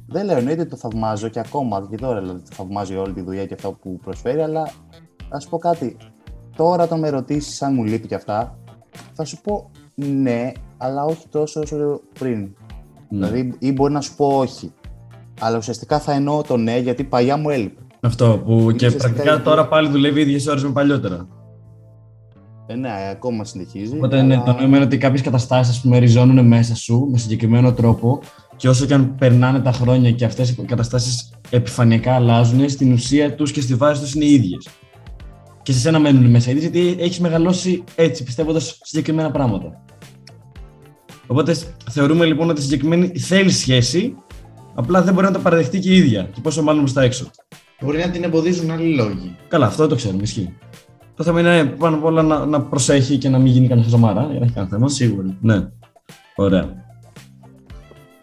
[0.07, 3.13] Δεν λέω εννοείται ότι το θαυμάζω και ακόμα και τώρα δηλαδή, το θαυμάζω για όλη
[3.13, 4.71] τη δουλειά και αυτά που προσφέρει, αλλά
[5.29, 5.97] θα σου πω κάτι.
[6.55, 8.57] Τώρα, όταν με ρωτήσεις αν μου λείπει και αυτά,
[9.13, 12.55] θα σου πω ναι, αλλά όχι τόσο όσο πριν.
[13.11, 13.27] Ναι.
[13.29, 14.71] Δηλαδή, ή μπορεί να σου πω όχι.
[15.39, 17.81] Αλλά ουσιαστικά θα εννοώ το ναι, γιατί παλιά μου έλειπε.
[18.01, 21.27] Αυτό που και ουσιαστικά πρακτικά γιατί- τώρα πάλι δουλεύει ίδιες ώρες με παλιότερα.
[22.67, 23.95] Ε, ναι, ακόμα συνεχίζει.
[23.95, 27.17] Οπότε ναι, αλλά- το νόημα είναι ότι κάποιες καταστάσεις α πούμε ριζώνουν μέσα σου με
[27.17, 28.19] συγκεκριμένο τρόπο
[28.55, 33.35] και όσο και αν περνάνε τα χρόνια και αυτές οι καταστάσεις επιφανειακά αλλάζουν, στην ουσία
[33.35, 34.67] τους και στη βάση τους είναι οι ίδιες.
[35.61, 39.83] Και σε σένα μένουν μέσα ίδιες γιατί έχεις μεγαλώσει έτσι, πιστεύοντας συγκεκριμένα πράγματα.
[41.31, 41.55] Οπότε
[41.89, 44.15] θεωρούμε λοιπόν ότι η συγκεκριμένη θέλει σχέση,
[44.75, 46.29] απλά δεν μπορεί να το παραδεχτεί και η ίδια.
[46.33, 47.25] Και πόσο μάλλον προς τα έξω.
[47.81, 49.35] Μπορεί να την εμποδίζουν άλλοι λόγοι.
[49.47, 50.57] Καλά, αυτό το ξέρουμε, ισχύει.
[51.15, 54.27] Το θέμα είναι πάνω απ' όλα να, να προσέχει και να μην γίνει κανένα χαζομάρα,
[54.29, 54.89] για να έχει κανένα θέμα.
[54.89, 55.38] Σίγουρα.
[55.41, 55.67] Ναι.
[56.35, 56.69] Ωραία.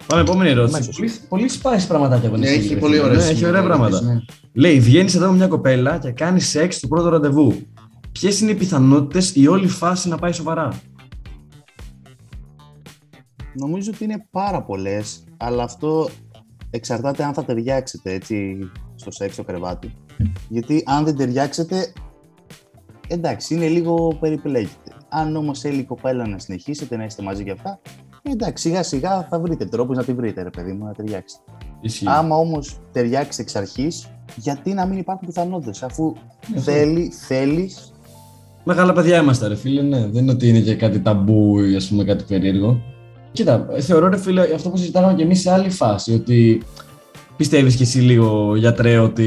[0.07, 0.77] Πάμε επόμενη ερώτηση.
[0.77, 0.97] Αμέσως.
[0.97, 3.11] Πολύ, πολύ spicy πραγματάκια από Ναι, έχει πολύ ωραία.
[3.11, 4.13] ωραίες Ναι, έχει ωραία ερωτήσεις, πράγματα.
[4.13, 4.21] ναι.
[4.53, 7.55] Λέει, βγαίνεις εδώ με μια κοπέλα και κάνει σεξ στο πρώτο ραντεβού.
[8.13, 10.69] ποιες είναι οι πιθανότητες η όλη φάση να πάει σοβαρά;
[13.55, 16.09] Νομίζω ότι είναι πάρα πολλές, αλλά αυτό
[16.71, 18.59] εξαρτάται αν θα ταιριάξετε έτσι
[18.95, 19.93] στο σεξ στο κρεβάτι.
[20.49, 21.93] Γιατί αν δεν ταιριάξετε,
[23.09, 24.93] εντάξει, είναι λίγο περιπλέκεται.
[25.09, 27.81] Αν όμως θέλει η κοπέλα να συνεχίσετε να είστε μαζί και αυτά,
[28.23, 31.43] εντάξει, σιγά σιγά θα βρείτε τρόπους να τη βρείτε, ρε παιδί μου, να ταιριάξετε.
[31.81, 32.05] Ισχύει.
[32.09, 36.15] Άμα όμως ταιριάξει εξ αρχής, γιατί να μην υπάρχουν πιθανότητες, αφού
[36.55, 37.93] Ναι, θέλει, θέλεις.
[38.65, 40.07] Μεγάλα παιδιά είμαστε, ρε φίλε, ναι.
[40.07, 42.81] Δεν είναι ότι είναι και κάτι ταμπού ή ας πούμε κάτι περίεργο.
[43.33, 46.63] Κοίτα, θεωρώ, ρε φίλε, αυτό που συζητάγαμε και εμείς σε άλλη φάση, ότι
[47.37, 49.27] πιστεύεις κι εσύ λίγο, γιατρέ, ότι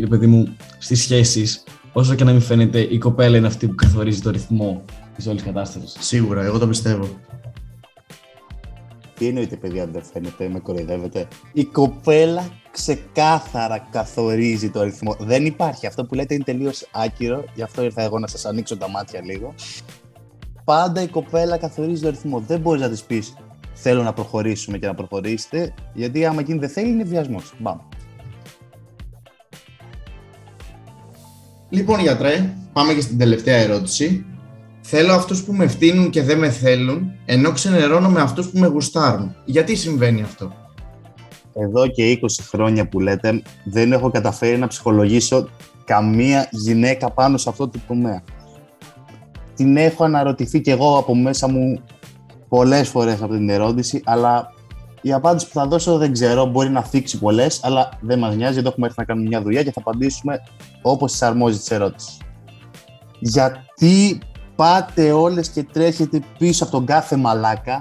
[0.00, 3.74] ρε παιδί μου, στις σχέσεις, όσο και να μην φαίνεται, η κοπέλα είναι αυτή που
[3.74, 4.84] καθορίζει το ρυθμό
[5.16, 5.96] της όλης κατάστασης.
[5.98, 7.08] Σίγουρα, εγώ το πιστεύω.
[9.14, 15.16] Τι εννοείται, παιδιά, δεν φαίνεται, με κοροϊδεύετε; Η κοπέλα ξεκάθαρα καθορίζει το ρυθμό.
[15.18, 15.86] Δεν υπάρχει.
[15.86, 19.20] Αυτό που λέτε είναι τελείως άκυρο, γι' αυτό ήρθα εγώ να σας ανοίξω τα μάτια
[19.24, 19.54] λίγο.
[20.64, 22.40] Πάντα η κοπέλα καθορίζει το ρυθμό.
[22.46, 23.34] Δεν μπορείς να της πεις
[23.74, 27.54] Θέλω να προχωρήσουμε και να προχωρήσετε, γιατί άμα εκείνη δεν θέλει, είναι βιασμός.
[27.58, 27.78] Μπαμ.
[31.68, 34.24] Λοιπόν, γιατρέ, πάμε και στην τελευταία ερώτηση.
[34.80, 38.66] Θέλω αυτούς που με φτύνουν και δεν με θέλουν, ενώ ξενερώνω με αυτούς που με
[38.66, 39.34] γουστάρουν.
[39.44, 40.52] Γιατί συμβαίνει αυτό;
[41.52, 45.48] Εδώ και 20 χρόνια που λέτε, δεν έχω καταφέρει να ψυχολογήσω
[45.84, 48.22] καμία γυναίκα πάνω σε αυτό το τομέα.
[49.54, 51.82] Την έχω αναρωτηθεί και εγώ από μέσα μου
[52.48, 54.52] πολλές φορές από την ερώτηση, αλλά
[55.02, 58.58] η απάντηση που θα δώσω δεν ξέρω, μπορεί να θίξει πολλές, αλλά δεν μας νοιάζει,
[58.58, 60.40] εδώ έχουμε έρθει να κάνουμε μια δουλειά και θα απαντήσουμε
[60.82, 62.16] όπως σας αρμόζει της ερώτηση.
[63.18, 64.20] Γιατί
[64.56, 67.80] πάτε όλες και τρέχετε πίσω από τον κάθε μαλάκα,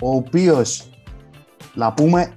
[0.00, 0.90] ο οποίος,
[1.74, 2.32] να πούμε,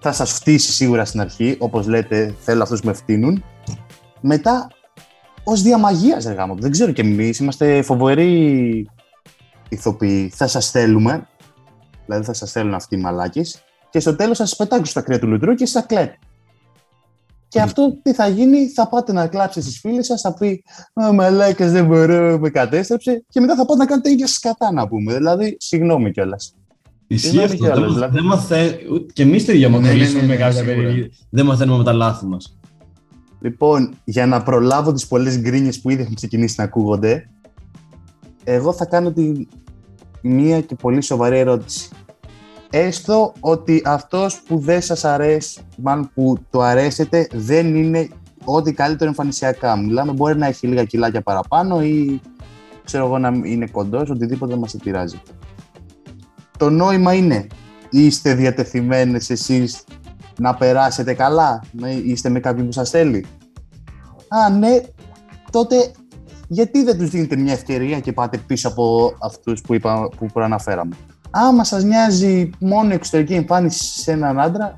[0.00, 3.44] θα σας φτύσει σίγουρα στην αρχή, όπως λέτε, θέλω αυτούς που με φτύνουν.
[4.20, 4.68] Μετά,
[5.44, 6.54] ως διαμαγείας, ρε γάμο.
[6.58, 8.88] Δεν ξέρω κι εμείς, είμαστε φοβεροί
[9.68, 10.30] ηθοποιοί.
[10.34, 11.26] Θα σας θέλουμε,
[12.06, 15.18] δηλαδή θα σας θέλουν αυτοί οι μαλάκες, και στο τέλος θα σας πετάξουν στα κρύα
[15.18, 16.14] του λουτρού και θα κλέπουν.
[17.48, 20.62] Και αυτό τι θα γίνει, θα πάτε να κλάψετε στις φίλες σας, θα πει
[21.08, 24.88] «Ο μαλάκας δεν μπορώ, με κατέστρεψε» και μετά θα πάτε να κάνετε ίδια σκατά να
[24.88, 25.14] πούμε.
[25.14, 26.54] Δηλαδή, συγγνώμη κιόλας.
[27.06, 27.54] Ισχύει Δεν αυτό.
[27.64, 28.14] έχει άλλο, Δεν, δηλαδή.
[28.14, 28.56] δεν μαθα...
[28.92, 30.74] ούτε- Και εμείς το ίδιο, άμα Ναι, ναι, κολλήσουμε ναι, με ναι, κάποια σίγουρα.
[30.74, 31.10] περίεργη.
[31.30, 32.58] Δεν μαθαίνουμε με τα λάθη μας.
[33.42, 37.28] Λοιπόν, για να προλάβω τις πολλές γκρίνιες που ήδη έχουν ξεκινήσει να ακούγονται,
[38.44, 39.32] εγώ θα κάνω τη
[40.22, 41.88] μία και πολύ σοβαρή ερώτηση.
[42.70, 48.08] Έστω ότι αυτός που δεν σας αρέσει, μάλλον που το αρέσετε, δεν είναι
[48.44, 49.76] ό,τι καλύτερο εμφανισιακά.
[49.76, 52.20] Μιλάμε, μπορεί να έχει λίγα κιλάκια παραπάνω ή
[52.84, 55.20] ξέρω εγώ να είναι κοντός, οτιδήποτε μας πειράζει.
[56.58, 57.46] Το νόημα είναι,
[57.90, 59.84] είστε διατεθειμένες εσείς
[60.38, 63.26] να περάσετε καλά, να είστε με κάποιον που σας θέλει.
[64.28, 64.80] Α, ναι,
[65.50, 65.92] τότε
[66.48, 70.96] γιατί δεν τους δίνετε μια ευκαιρία και πάτε πίσω από αυτούς που, είπα, που προαναφέραμε;
[71.30, 74.74] Άμα σας νοιάζει μόνο η εξωτερική εμφάνιση σε έναν άντρα,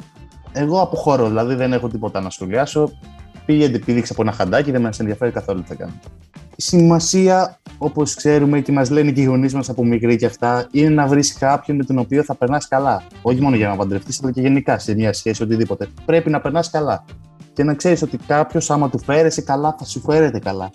[0.52, 2.90] εγώ αποχωρώ, δηλαδή δεν έχω τίποτα να σχολιάσω.
[3.46, 5.92] Πήγαινε, πήδηξε από ένα χαντάκι, δεν μας ενδιαφέρει καθόλου τι θα κάνω.
[6.56, 10.66] Η σημασία, όπως ξέρουμε και μας λένε και οι γονείς μας από μικροί και αυτά,
[10.70, 13.02] είναι να βρεις κάποιον με τον οποίο θα περνάς καλά.
[13.22, 15.88] Όχι μόνο για να παντρευτείς, αλλά και γενικά σε μια σχέση, οτιδήποτε.
[16.04, 17.04] Πρέπει να περνάς καλά.
[17.52, 20.70] Και να ξέρεις ότι κάποιος άμα του φέρεσαι καλά, θα σου φέρεται καλά.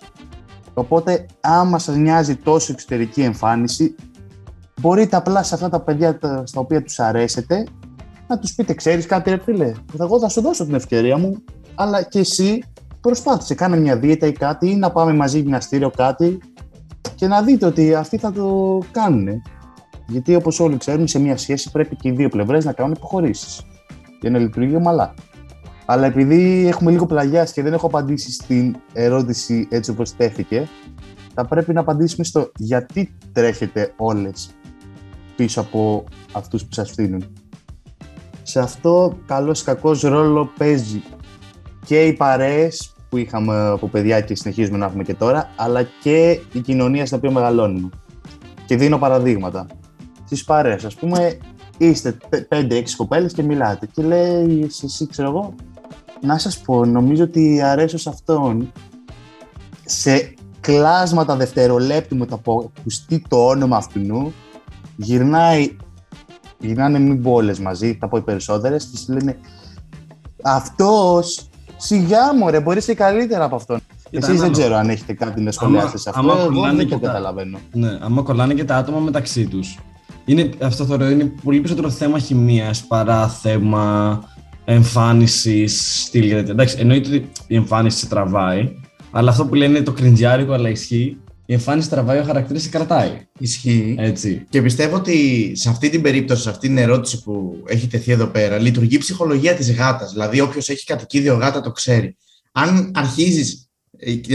[0.74, 3.94] Οπότε, άμα σας νοιάζει τόσο εξωτερική εμφάνιση,
[4.80, 7.66] μπορείτε απλά σε αυτά τα παιδιά τα- στα οποία τους αρέσετε,
[8.26, 11.42] να τους πείτε, ξέρεις κάτι ρε φίλε, εγώ θα σου δώσω την ευκαιρία μου,
[11.74, 12.62] αλλά και εσύ
[13.00, 16.38] προσπάθησε, κάνε μια δίαιτα ή κάτι, ή να πάμε μαζί γυμναστήριο κάτι
[17.14, 19.42] και να δείτε ότι αυτοί θα το κάνουν.
[20.06, 23.62] Γιατί όπως όλοι ξέρουμε, σε μια σχέση πρέπει και οι δύο πλευρές να κάνουν υποχωρήσεις
[24.20, 25.14] για να λειτουργεί ομαλά.
[25.86, 30.68] Αλλά επειδή έχουμε λίγο πλαγιάσει και δεν έχω απαντήσει στην ερώτηση έτσι όπως τέθηκε,
[31.34, 34.50] θα πρέπει να απαντήσουμε στο γιατί τρέχετε όλες
[35.36, 37.24] πίσω από αυτούς που σας φτύνουν.
[38.42, 41.02] Σε αυτό καλός ή κακός ρόλο παίζει
[41.90, 46.40] και οι παρέες που είχαμε από παιδιά και συνεχίζουμε να έχουμε και τώρα, αλλά και
[46.52, 47.88] η κοινωνία στην οποία μεγαλώνουμε.
[48.66, 49.66] Και δίνω παραδείγματα.
[50.24, 51.38] Στις παρέες, ας πούμε,
[51.78, 52.16] είστε
[52.48, 55.54] 5-6 κοπέλες και μιλάτε και λέει εσύ, εσύ ξέρω εγώ,
[56.20, 58.72] να σας πω, νομίζω ότι αρέσω σε αυτόν
[59.84, 64.32] σε κλάσματα δευτερολέπτου με το που ακουστεί το όνομα αυτού,
[64.96, 65.76] γυρνάει,
[66.58, 69.36] γυρνάνε μην πω όλες μαζί, θα πω οι περισσότερες και σου λένε
[70.42, 71.49] αυτός,
[71.80, 73.78] σιγά μου ρε, μπορείς και καλύτερα από αυτόν.
[74.10, 76.76] Κοίτα, Εσείς δεν άμα- ξέρω αν έχετε κάτι να σχολιάσετε σε αυτό, άμα εγώ κολλάνε
[76.76, 77.58] δεν και το τα- καταλαβαίνω.
[77.72, 79.78] Ναι, άμα κολλάνε και τα άτομα μεταξύ τους.
[80.24, 84.20] Είναι, αυτό θεωρώ είναι πολύ περισσότερο θέμα χημίας παρά θέμα
[84.64, 86.52] εμφάνισης, στυλ και τέτοια.
[86.52, 88.72] Εντάξει, εννοείται ότι η εμφάνιση σε τραβάει,
[89.12, 91.16] Αλλά αυτό που λένε είναι το κριντζιάρικο, αλλά ισχύει.
[91.50, 93.26] Η εμφάνιση τραβάει, ο χαρακτήρας σε κρατάει.
[93.38, 93.94] Ισχύει.
[93.98, 94.46] Έτσι.
[94.48, 98.26] Και πιστεύω ότι σε αυτή την περίπτωση, σε αυτή την ερώτηση που έχει τεθεί εδώ
[98.26, 100.12] πέρα, λειτουργεί η ψυχολογία της γάτας.
[100.12, 102.16] Δηλαδή, όποιος έχει κατοικίδιο γάτα το ξέρει.
[102.52, 103.68] Αν αρχίζεις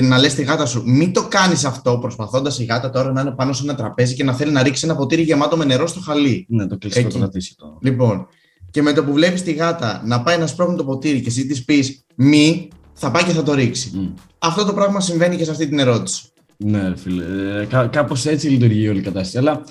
[0.02, 3.32] να λες τη γάτα σου, μην το κάνεις αυτό, προσπαθώντας η γάτα τώρα να είναι
[3.32, 6.00] πάνω σε ένα τραπέζι και να θέλει να ρίξει ένα ποτήρι γεμάτο με νερό στο
[6.00, 6.46] χαλί.
[6.50, 7.18] Ναι, το κλειστικό Εκεί.
[7.18, 7.78] κρατήσει το.
[7.82, 8.28] Λοιπόν,
[8.72, 11.46] και με το που βλέπεις τη γάτα να πάει να σπρώχνει το ποτήρι και εσύ
[11.46, 13.92] της πεις μη, θα πάει και θα το ρίξει.
[13.94, 14.08] Μμ.
[14.38, 16.30] Αυτό το πράγμα συμβαίνει και σε αυτή την ερώτηση.
[16.58, 17.24] Ναι, ρε φίλε.
[17.62, 19.38] Ε, Κά, Κάπως έτσι λειτουργεί όλη η κατάσταση.
[19.38, 19.62] Αλλά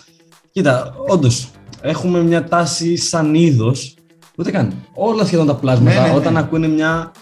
[0.51, 3.95] κοίτα, όντως, έχουμε μια τάση σαν είδος.
[4.39, 4.73] Ούτε καν.
[4.95, 6.15] Όλα σχεδόν τα πλάσματα, Ναι, ναι, ναι.
[6.15, 7.13] όταν ακούνε μια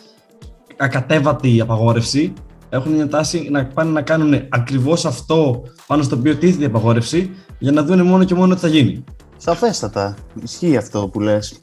[0.78, 2.32] ακατέβατη απαγόρευση,
[2.68, 7.30] έχουν μια τάση να πάνε να κάνουν ακριβώς αυτό πάνω στο οποίο τίθεται η απαγόρευση
[7.58, 9.04] για να δουν μόνο και μόνο τι θα γίνει.
[9.36, 10.16] Σαφέστατα.
[10.42, 11.58] Ισχύει αυτό που λες.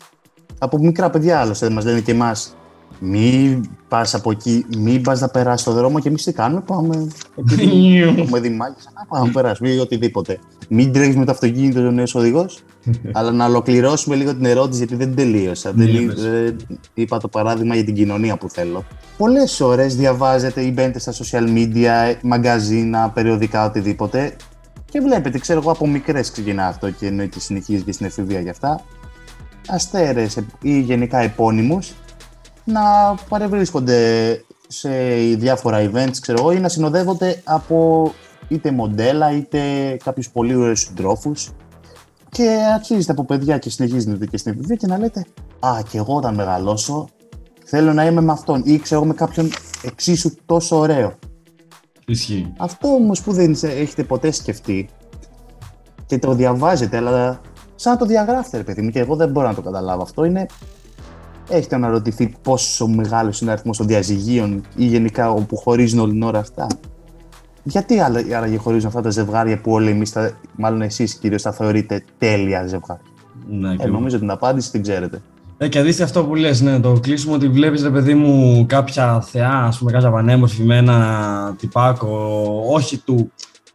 [0.58, 2.56] Από μικρά παιδιά άλλωστε μας λένε και εμάς.
[3.00, 6.62] Μην πας από εκεί, μην πας να περάσεις το δρόμο και εμείς τι κάνουμε.
[6.62, 7.08] Πάμε.
[7.36, 10.40] Επειδή έχουμε δει μάχες, να πάμε να περάσουμε ή οτιδήποτε.
[10.70, 12.64] Μην τρέχεις με το αυτοκίνητο ο νέο οδηγός.
[13.12, 15.72] αλλά να ολοκληρώσουμε λίγο την ερώτηση γιατί δεν τελείωσα.
[15.76, 16.22] Ναι, Δεν, πες.
[16.22, 16.56] δεν
[16.94, 18.86] είπα το παράδειγμα για την κοινωνία που θέλω.
[19.18, 24.36] Πολλές ώρες διαβάζετε ή μπαίνετε στα social media, μαγκαζίνα, περιοδικά, οτιδήποτε
[24.90, 28.50] και βλέπετε, ξέρω εγώ, από μικρές ξεκινά αυτό και εννοείται συνεχίζει και στην εφηβεία γι'
[28.50, 28.82] αυτά.
[29.68, 31.94] Αστέρες ή γενικά επώνυμους
[32.72, 33.98] να παρευρίσκονται
[34.68, 34.90] σε
[35.38, 38.12] διάφορα events, ξέρω εγώ, ή να συνοδεύονται από
[38.48, 39.60] είτε μοντέλα είτε
[40.04, 41.50] κάποιους πολύ ωραίους συντρόφους.
[42.30, 45.26] Και αρχίζετε από παιδιά και συνεχίζετε και στην εφηβεία και να λέτε
[45.60, 47.08] Α, και εγώ όταν μεγαλώσω
[47.66, 49.50] θέλω να είμαι με αυτόν ή ξέρω εγώ με κάποιον
[49.84, 51.14] εξίσου τόσο ωραίο.
[52.06, 52.54] Ισχύει.
[52.58, 54.90] Αυτό όμως που δεν σε- έχετε ποτέ σκεφτεί
[56.06, 57.42] και το διαβάζετε, αλλά
[57.76, 60.24] σαν να το διαγράφετε, ρε παιδί μου, και εγώ δεν μπορώ να το καταλάβω αυτό,
[60.24, 60.46] είναι.
[61.50, 66.24] Έχετε αναρωτηθεί πόσο μεγάλος είναι ο αριθμός των διαζυγίων ή γενικά όπου χωρίζουν όλη την
[66.24, 66.68] ώρα αυτά;
[67.64, 70.14] Γιατί άλλα- άραγε χωρίζουν αυτά τα ζευγάρια που όλοι εμείς,
[70.56, 73.02] μάλλον εσείς κυρίως, τα θεωρείτε τέλεια ζευγάρια;
[73.50, 75.22] Ναι, και Ε, νομίζω την απάντηση την ξέρετε.
[75.58, 79.22] Ε, και αντίστοιχα αυτό που λες, ναι, το κλείσιμο ότι βλέπεις ρε παιδί μου κάποια
[79.22, 82.34] θεά, ας πούμε κάποια πανέμορφη με ένα τυπάκο,
[82.70, 83.32] όχι του,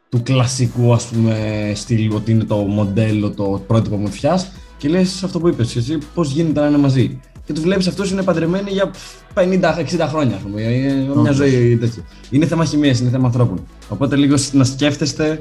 [0.09, 1.37] του κλασικού ας πούμε
[1.75, 6.31] στυλ ότι είναι το μοντέλο, το πρότυπο μορφιάς και λες αυτό που είπες εσύ πώς
[6.31, 7.21] γίνεται να είναι μαζί.
[7.45, 8.91] Και τους βλέπεις αυτούς είναι παντρεμένοι για
[9.35, 11.37] 50-60 χρόνια, ας πούμε, ε, μια Όντως.
[11.37, 12.03] ζωή τέτοια.
[12.31, 13.67] Είναι θέμα χημίας, είναι θέμα ανθρώπων.
[13.89, 15.39] Οπότε λίγο να σκέφτεστε,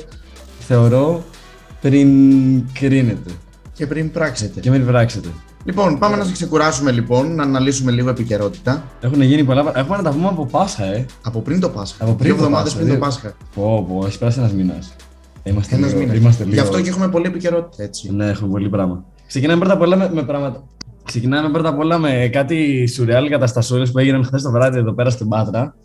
[0.59, 1.23] θεωρώ,
[1.81, 2.09] πριν
[2.73, 3.31] κρίνετε
[3.73, 4.59] Και πριν πράξετε.
[4.59, 5.27] και μην βράξετε.
[5.65, 8.83] Λοιπόν, πάμε να σε ξεκουράσουμε λοιπόν, να αναλύσουμε λίγο επικαιρότητα.
[9.01, 9.59] Έχουν γίνει πολλά.
[9.61, 9.79] πράγματα.
[9.79, 11.05] Έχουμε να τα πούμε από Πάσχα, ε.
[11.21, 12.03] Από πριν το Πάσχα.
[12.03, 13.05] Από πριν Δύο το εβδομάδες Πάσχα, πριν το δύο.
[13.05, 13.35] Πάσχα.
[13.55, 14.95] Πω, πω, έχει περάσει ένας μήνας.
[15.43, 15.99] Είμαστε Ένας λίγο.
[16.01, 16.17] μήνας.
[16.17, 16.55] Είμαστε λίγο.
[16.55, 18.11] Γι' αυτό και έχουμε πολλή επικαιρότητα έτσι.
[18.11, 19.03] Ναι, έχουμε πολύ πράγμα.
[19.27, 20.63] Ξεκινάμε πρώτα απ' όλα με, με πράγματα.
[21.03, 25.09] Ξεκινάμε πρώτα απ' όλα με κάτι σουρεάλ καταστασούλε που έγιναν χθες το βράδυ εδώ πέρα
[25.09, 25.75] στην Πάτρα.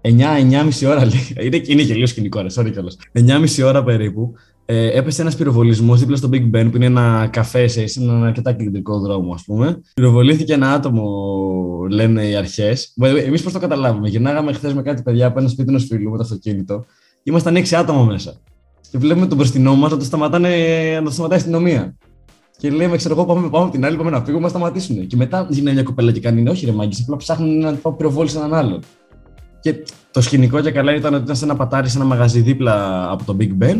[0.00, 1.46] 9-9,5 ώρα λέει.
[1.46, 2.96] Είναι, είναι και λίγο σκηνικό, ρε, sorry κιόλας.
[3.12, 4.34] 9,5 ώρα περίπου.
[4.64, 8.24] Ε, έπεσε ένας πυροβολισμός δίπλα στο Big Ben, που είναι ένα καφέ σε σε έναν
[8.24, 9.80] αρκετά κεντρικό δρόμο, ας πούμε.
[9.94, 11.06] Πυροβολήθηκε ένα άτομο,
[11.90, 12.94] λένε οι αρχές.
[13.26, 14.08] Εμείς πώς το καταλάβαμε.
[14.08, 16.84] Γυρνάγαμε χθες με κάτι παιδιά από ένα σπίτι ενός φίλου με το αυτοκίνητο.
[17.22, 18.34] Ήμασταν 6 άτομα μέσα.
[18.90, 20.48] Και βλέπουμε τον μπροστινό μας να το, σταματάνε,
[20.98, 21.96] να το σταματάει η αστυνομία.
[22.60, 25.06] Και λέμε, ξέρω εγώ, πάμε, πάμε από την άλλη, πάμε να φύγουμε, να σταματήσουν.
[25.06, 28.36] Και μετά γυρνάει μια κοπέλα και κάνει, Όχι, ρε μάγκη, απλά ψάχνουν να πάω πυροβόληση
[28.36, 28.80] έναν άλλον.
[29.60, 29.74] Και
[30.10, 33.24] το σκηνικό και καλά ήταν ότι ήταν σε ένα πατάρι, σε ένα μαγαζί δίπλα από
[33.24, 33.76] το Big Ben.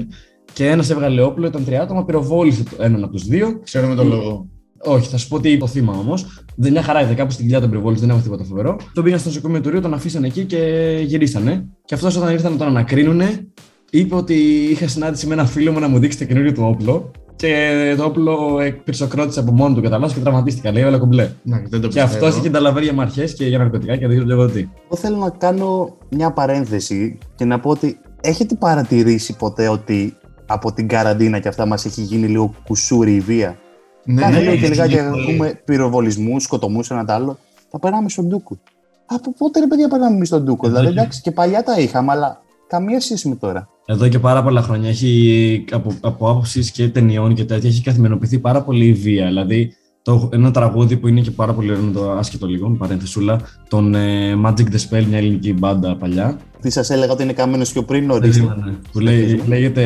[0.53, 3.61] Και ένας έβγαλε όπλο, ήταν τρία άτομα, πυροβόλησε το- έναν από τους δύο.
[3.65, 4.47] Ξέρουμε τον λόγο.
[4.85, 6.27] Όχι, θα σου πω τι είπε το θύμα όμως.
[6.57, 8.77] Δεν μια χαρά είδε κάπου στην κοιλιά τον πυροβόλησε, δεν έχουμε τίποτα φοβερό.
[8.95, 10.59] Τον πήγαν στο νοσοκομείο του Ρίου, τον αφήσανε εκεί και
[11.07, 11.67] γυρίσανε.
[11.85, 13.47] Και αυτός όταν ήρθαν να τον ανακρίνουνε,
[13.91, 14.35] είπε ότι
[14.71, 17.11] είχα συνάντηση με ένα φίλο μου να μου δείξει το καινούριο του όπλο.
[17.39, 20.73] Και το όπλο εκπυρσοκρότησε από μόνο του κατά λάθος και τραυματίστηκα.
[20.73, 21.31] Λέει όλα κομπλέ.
[21.43, 22.39] Να, δεν το Και αυτός πιστεύω.
[22.39, 24.59] είχε ταλαβέρια με αρχές και για ναρκωτικά και δεν ξέρω εγώ τι.
[24.85, 30.73] Εγώ θέλω να κάνω μια παρένθεση και να πω ότι έχετε παρατηρήσει ποτέ ότι από
[30.73, 33.59] την καραντίνα και αυτά μας έχει γίνει λίγο κουσούρι η βία;
[34.05, 35.23] Ναι, Κάθε ναι, λίγο και έχει λιγάκι γίνει πολύ.
[35.23, 37.39] ακούμε πυροβολισμούς, σκοτωμούς, ένα τ' άλλο.
[37.71, 38.59] Θα περνάμε στον Τούκο.
[39.07, 40.67] Από πότε ρε παιδιά περνάμε εμείς στον Τούκο.
[40.67, 43.69] Εδώ Δηλαδή και- εντάξει και παλιά τα είχαμε, αλλά καμία σχέση με τώρα.
[43.91, 48.39] Εδώ και πάρα πολλά χρόνια έχει από, από άποψης και ταινιών και τέτοια έχει καθημερινοποιηθεί
[48.39, 49.27] πάρα πολύ η βία.
[49.27, 49.73] Δηλαδή,
[50.03, 53.41] το, ένα τραγούδι που είναι και πάρα πολύ ωραίο, να το άσχετο λίγο, με παρένθεσούλα,
[53.69, 56.39] τον ε, Magic the Spell, μια ελληνική μπάντα παλιά.
[56.61, 58.55] Τι σας έλεγα ότι είναι καμένο πιο πριν, ορίστε.
[58.93, 59.83] Που λέει, λέγεται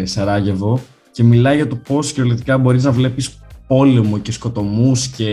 [0.00, 5.30] ε, Σαράγεβο και μιλάει για το πώς κυριολεκτικά μπορείς να βλέπεις πόλεμο και σκοτωμούς και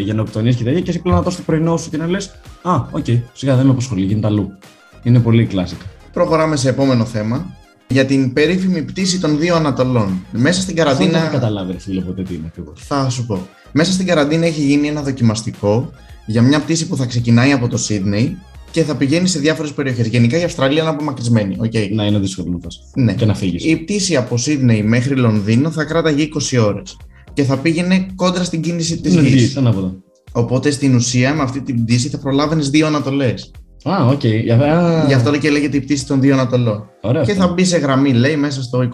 [0.00, 3.06] γενοκτονίες και τέτοια και εσύ πλέον να το πρωινό σου και να λες: Α, οκ,
[3.32, 4.58] σιγά δεν με απασχολεί, γίνεται αλλού.
[5.02, 5.84] Είναι πολύ κλασικά.
[6.12, 7.56] Προχωράμε σε επόμενο θέμα.
[7.88, 10.24] Για την περίφημη πτήση των δύο Ανατολών.
[10.32, 11.22] Μέσα στην Αυτό δεν καραντίνα.
[11.24, 12.80] έχω καταλάβει, ρε φίλε, ποτέ τι είναι ακριβώς.
[12.86, 13.46] Θα σου πω.
[13.72, 15.90] Μέσα στην καραντίνα έχει γίνει ένα δοκιμαστικό
[16.26, 18.36] για μια πτήση που θα ξεκινάει από το Σίδνεϊ
[18.70, 20.06] και θα πηγαίνει σε διάφορες περιοχές.
[20.06, 21.56] Γενικά η Αυστραλία είναι απομακρυσμένη.
[21.60, 21.88] Okay.
[21.92, 22.78] Να είναι δύσκολο να πας.
[22.94, 23.12] Ναι.
[23.14, 23.64] Και να φύγεις.
[23.64, 26.96] Η πτήση από Σίδνεϊ μέχρι Λονδίνο θα κράταγε 20 ώρες
[27.32, 29.42] και θα πήγαινε κόντρα στην κίνηση της Είναι γης.
[29.52, 29.94] γη, ανάποδα.
[30.32, 33.50] Οπότε στην ουσία με αυτή την πτήση θα προλάβαινες δύο Ανατολές.
[33.84, 34.24] Α, οκ.
[34.24, 36.88] Για- α, Γι' αυτό και λέγεται η πτήση των δύο Ανατολών.
[37.00, 37.22] Ωραία.
[37.22, 37.42] Και αυτό.
[37.46, 38.88] θα μπει σε γραμμή, λέει, μέσα στο 22-23.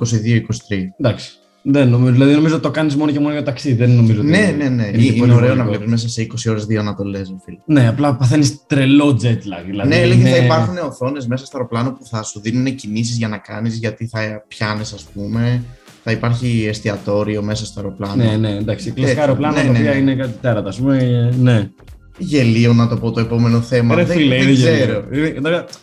[1.01, 1.31] Εντάξει.
[1.63, 3.75] Δεν νομίζω, δηλαδή νομίζω ότι το κάνεις μόνο και μόνο για ταξίδι.
[3.75, 4.31] Δεν νομίζω ότι.
[4.31, 4.87] Ναι, ναι, ναι.
[4.95, 5.69] είναι Είναι, πολύ ωραίο να βολικό.
[5.69, 7.57] βλέπεις μέσα σε 20 ώρες δύο Ανατολές, φίλε.
[7.65, 9.65] Ναι, απλά παθαίνεις τρελό jet lag.
[9.67, 13.17] Δηλαδή, ναι, έλεγε είναι- θα υπάρχουν οθόνες μέσα στο αεροπλάνο που θα σου δίνουν κινήσεις
[13.17, 15.63] για να κάνεις, γιατί θα πιάνεις, ας πούμε.
[16.05, 18.15] Θα υπάρχει εστιατόριο μέσα στο αεροπλάνο.
[18.25, 18.91] Ναι, ναι, εντάξει.
[18.91, 19.23] Κλασικά Τέτοιο.
[19.23, 19.99] αεροπλάνα Ναι, τα ναι, οποία ναι.
[19.99, 20.97] είναι κάτι τέρατα, ας πούμε.
[21.33, 21.71] ε, Ναι.
[22.19, 23.95] Γελίο να το πω το επόμενο θέμα.
[23.95, 25.05] Ρε δεν, φίλε, δεν είναι ξέρω.
[25.11, 25.27] γελίο.
[25.27, 25.75] Είναι- εντάξει,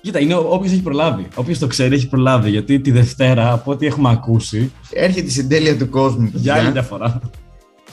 [0.00, 1.26] Κοίτα, είναι όποιος έχει προλάβει.
[1.34, 2.50] Όποιος το ξέρει έχει προλάβει.
[2.50, 6.22] Γιατί τη Δευτέρα, από ό,τι έχουμε ακούσει, Έρχεται η συντέλεια του κόσμου.
[6.22, 6.54] για παιδιά.
[6.54, 7.20] άλλη μια φορά.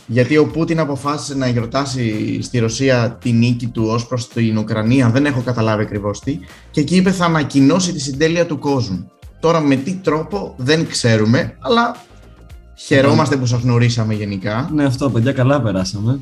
[0.05, 5.10] Γιατί ο Πούτιν αποφάσισε να γιορτάσει στη Ρωσία τη νίκη του ως προς την Ουκρανία.
[5.10, 6.39] Δεν έχω καταλάβει ακριβώς τι.
[6.71, 9.12] Και εκεί είπε θα ανακοινώσει τη συντέλεια του κόσμου.
[9.39, 11.95] Τώρα με τι τρόπο δεν ξέρουμε, αλλά
[12.75, 14.69] χαιρόμαστε που σας γνωρίσαμε γενικά.
[14.73, 16.19] Ναι, αυτό, παιδιά, καλά περάσαμε.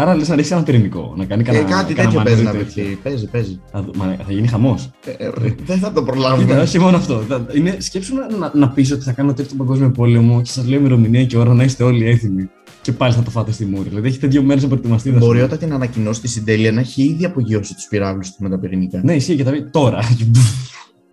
[0.00, 1.14] Άρα λες να ρίξει ένα πυρηνικό.
[1.16, 1.64] Να κάνει Ε, κανένα.
[1.68, 2.94] κάτι κανένα τέτοιο παίζει να μανούδι βρεθεί.
[3.02, 3.60] Παίζει, παίζει.
[3.72, 4.90] Θα, δω- μα, θα γίνει χαμός.
[5.04, 5.30] Ε, ε,
[5.64, 6.60] δεν θα το Κοίτα, προλάβουμε.
[6.60, 7.18] όχι μόνο αυτό.
[7.28, 10.66] Θα- Είναι, σκέψου να, να, να πεις ότι θα κάνω τρίτο παγκόσμιο πόλεμο και σας
[10.66, 12.48] λέω ημερομηνία και ώρα να είστε όλοι έτοιμοι.
[12.82, 13.88] Και πάλι θα το φάτε στη μούρη.
[13.88, 15.18] Δηλαδή έχετε δύο μέρες να προετοιμαστείτε.
[15.18, 18.58] Μπορεί όταν την ανακοινώσει τη συντέλεια να έχει ήδη απογειώσει τους πυράβλους του με τα
[18.58, 19.00] πυρηνικά.
[19.04, 19.98] Ναι, ισχύει και θα πει τώρα.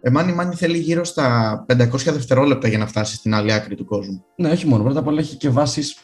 [0.01, 3.85] Ε, Μάνι Μάνι θέλει γύρω στα 500 δευτερόλεπτα για να φτάσει στην άλλη άκρη του
[3.85, 4.23] κόσμου.
[4.37, 4.83] ναι, όχι μόνο.
[4.83, 5.95] Πρώτα απ' όλα έχει και βάσεις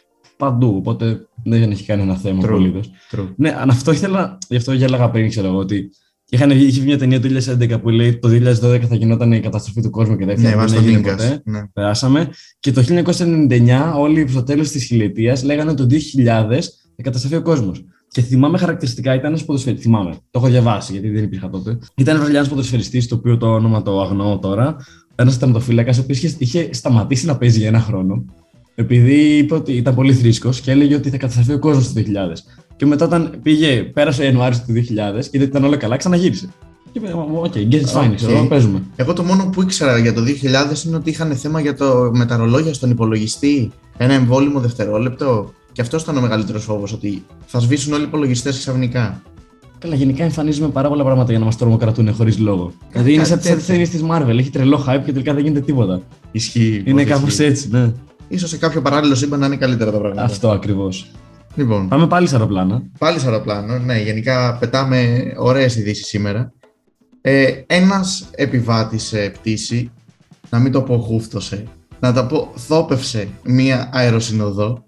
[0.46, 0.74] παντού.
[0.78, 2.46] Οπότε δεν έχει κάνει ένα θέμα True.
[2.48, 2.90] απολύτως.
[3.12, 3.28] True.
[3.36, 4.38] Ναι, αν αυτό ήθελα.
[4.50, 5.90] Γι' αυτό γέλαγα πριν, ξέρω εγώ, ότι
[6.30, 9.40] είχαν, βγει- είχε βγει μια ταινία του 2011 που λέει το 2012 θα γινόταν η
[9.40, 10.44] καταστροφή του κόσμου και τέτοια.
[10.44, 11.12] Ναι, δεν βάζει το έγινε Λίγκα.
[11.16, 11.42] ποτέ.
[11.46, 11.68] Ναι.
[11.74, 12.30] Περάσαμε.
[12.60, 17.84] Και το 1999, όλοι στο τέλος της χιλιετίας λέγανε το 2000 θα καταστραφεί ο κόσμος.
[18.08, 19.86] Και θυμάμαι χαρακτηριστικά, ήταν ένας ποδοσφαιριστής.
[19.86, 21.70] Θυμάμαι, το έχω διαβάσει γιατί δεν υπήρχα τότε.
[21.72, 24.76] Ήταν ένας Βραζιλιάνο ποδοσφαιριστής, το οποίο το όνομα το αγνοώ τώρα.
[25.16, 28.26] Ένας τερματοφύλακας, ο οποίος είχε, είχε σταματήσει να παίζει για ένα χρόνο.
[28.76, 32.04] Επειδή είπε ότι ήταν πολύ θρήσκος και έλεγε ότι θα καταστραφεί ο κόσμος το 2000.
[32.76, 35.98] Και μετά, όταν πήγε, πέρασε ο Ιανουάριο του 2000 και είδε ότι ήταν όλα καλά,
[35.98, 36.50] ξαναγύρισε.
[36.92, 38.16] Και είπε, OK, guys, it's fine, OK.
[38.16, 38.82] ξέρω, παίζουμε.
[38.96, 42.26] Εγώ το μόνο που ήξερα για το 2000 είναι ότι είχαν θέμα για το, με
[42.26, 43.72] τα ρολόγια στον υπολογιστή.
[43.98, 45.54] Ένα εμβόλυμο δευτερόλεπτο.
[45.72, 49.22] Και αυτός ήταν ο μεγαλύτερος φόβος, ότι θα σβήσουν όλοι οι υπολογιστές ξαφνικά.
[49.80, 52.72] Καλά, γενικά εμφανίζουμε πάρα πολλά πράγματα για να μας τρομοκρατούν χωρίς λόγο.
[52.92, 53.66] Δηλαδή είναι σαν τι τέτοιο.
[53.66, 54.38] ταινίες της Marvel.
[54.38, 56.02] Έχει τρελό hype και τελικά δεν γίνεται τίποτα.
[56.32, 56.84] Ισχύει.
[56.86, 57.44] Είναι πολύ κάπως ισχύει.
[57.44, 57.92] έτσι, ναι.
[58.32, 60.24] Ίσως σε κάποιο παράλληλο σύμπαν να είναι καλύτερα τα πράγματα.
[60.24, 61.12] Αυτό ακριβώς.
[61.56, 62.82] Λοιπόν, Πάμε πάλι σε αεροπλάνα.
[62.98, 63.80] πάλι σε αεροπλάνο.
[63.80, 66.54] Ναι, γενικά πετάμε ωραίες ειδήσεις σήμερα.
[67.22, 69.92] Ε, Ένας επιβάτης σε πτήση,
[70.50, 71.64] να μην το πω χούφτωσε,
[72.00, 74.84] να το πω θόπευσε μία αεροσυνοδό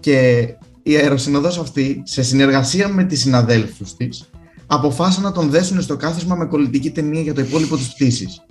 [0.00, 0.48] και
[0.82, 4.30] η αεροσυνοδός αυτή, σε συνεργασία με τις συναδέλφους της,
[4.66, 8.42] αποφάσισαν να τον δέσουν στο κάθισμα με κολλητική ταινία για το υπόλοιπο της πτήσης.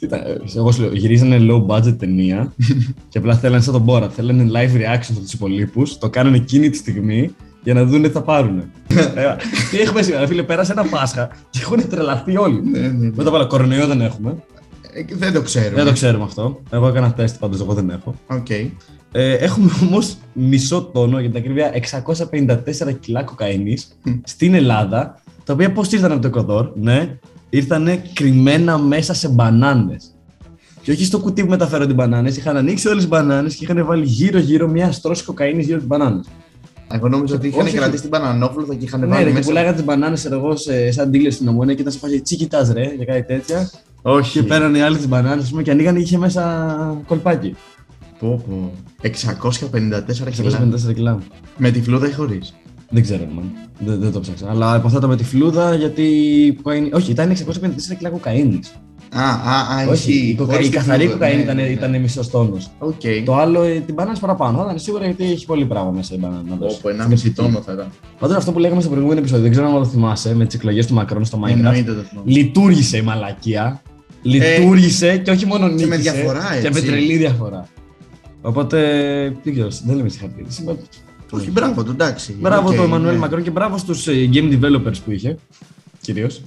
[0.00, 2.52] Κοίτα, ε, εγώ σου λέω, γυρίζανε low budget ταινία
[3.08, 4.08] και απλά θέλανε σαν τον Μπόρα.
[4.08, 5.98] Θέλανε live reaction από τους υπολείπους.
[5.98, 8.58] Το κάνανε εκείνη τη στιγμή για να δουν τι θα πάρουν.
[8.88, 9.36] Ε,
[9.70, 12.62] τι έχουμε σήμερα, φίλε, πέρασε ένα Πάσχα και έχουν τρελαθεί όλοι.
[12.62, 13.10] Ναι, ναι, ναι.
[13.14, 14.36] Μετά πάλι κορονοϊό δεν έχουμε.
[14.92, 15.74] Ε, Δεν το ξέρουμε.
[15.74, 16.60] Δεν το ξέρουμε αυτό.
[16.70, 18.14] Εγώ έκανα τεστ πάντως, εγώ δεν έχω.
[18.26, 18.50] Οκ.
[19.12, 21.72] Ε, έχουμε όμως μισό τόνο, για την ακρίβεια
[22.90, 24.12] 654 κιλά κοκαίνης Μμ.
[24.24, 27.18] στην Ελλάδα, τα οποία πώς ήρθαν από το Εκουαδόρ, ναι,
[27.50, 30.14] ήρθαν κρυμμένα μέσα σε μπανάνες.
[30.82, 33.86] Και όχι στο κουτί που μεταφέρονται οι μπανάνες, είχαν ανοίξει όλες τις μπανάνες και είχαν
[33.86, 36.26] βάλει γύρω-γύρω μια στρώση κοκαίνης γύρω τις μπανάνες.
[36.92, 39.48] Εγώ νόμιζα ότι είχαν Όχι, κρατήσει την μπανανόφλουδα και είχαν Ναι, βάλει ρε, και μέσα.
[39.48, 42.72] πουλάγανε τις μπανάνες εγώ σε, σαν dealer στην Ομόνοια και ήταν σε φάση τσι κοιτάς
[42.72, 43.70] ρε, για κάτι τέτοια.
[44.02, 44.40] Όχι.
[44.40, 47.56] Και παίρνανε οι άλλοι τις μπανάνες, πούμε, και ανοίγανε και είχε μέσα κολπάκι.
[48.18, 48.72] Πω, πω.
[49.02, 50.66] 654 κιλά.
[50.90, 51.18] 654 κιλά.
[51.56, 52.54] Με τη φλούδα ή χωρίς;
[52.90, 53.42] Δεν ξέρω, man.
[53.78, 54.50] Δεν, δεν το ψάξα.
[54.50, 56.02] Αλλά υποθέτω με τη φλούδα γιατί.
[56.02, 58.72] η κοκαίνη- Όχι, ήταν 654 κιλά κοκαίνης.
[59.12, 60.28] Α, α, α, Όχι, ισχύει.
[60.28, 60.52] η, κοκα...
[60.52, 61.16] Χωρίς η τη καθαρή φλούδα.
[61.18, 61.68] κοκαίνη Ναι, ήταν, ναι, ναι.
[61.68, 62.70] ήταν μισός τόνος.
[62.78, 63.00] Οκ.
[63.24, 64.58] Το άλλο, ε, την μπανάνα παραπάνω.
[64.58, 66.42] Θα ήταν σίγουρα γιατί έχει πολύ πράγμα μέσα η μπανάνα.
[66.48, 66.78] να δώσεις.
[66.78, 67.86] Όπου 1,5 τόνο θα ήταν.
[68.18, 70.86] Πάντως αυτό που λέγαμε στο προηγούμενο επεισόδιο, δεν ξέρω αν το θυμάσαι, με τις εκλογές
[70.86, 71.50] του Μακρόν στο Minecraft.
[71.50, 72.30] Εννοείται το θυμάμαι.
[72.30, 73.82] Λειτούργησε η μαλακία.
[74.22, 75.86] Λειτούργησε και όχι μόνο νίκησε.
[75.86, 76.80] με διαφορά, Και έτσι.
[76.82, 77.66] με τρελή διαφορά.
[78.42, 78.78] Οπότε,
[79.44, 80.50] δεν ξέρω, δεν λέμε συγχαρητήρια.
[81.30, 82.36] Όχι, μπράβο του, εντάξει.
[82.40, 83.18] Μπράβο Οκ, το Εμμανουέλ ναι.
[83.18, 85.36] Μακρόν και μπράβο στους ε, game developers που είχε.
[86.00, 86.42] Κυρίως.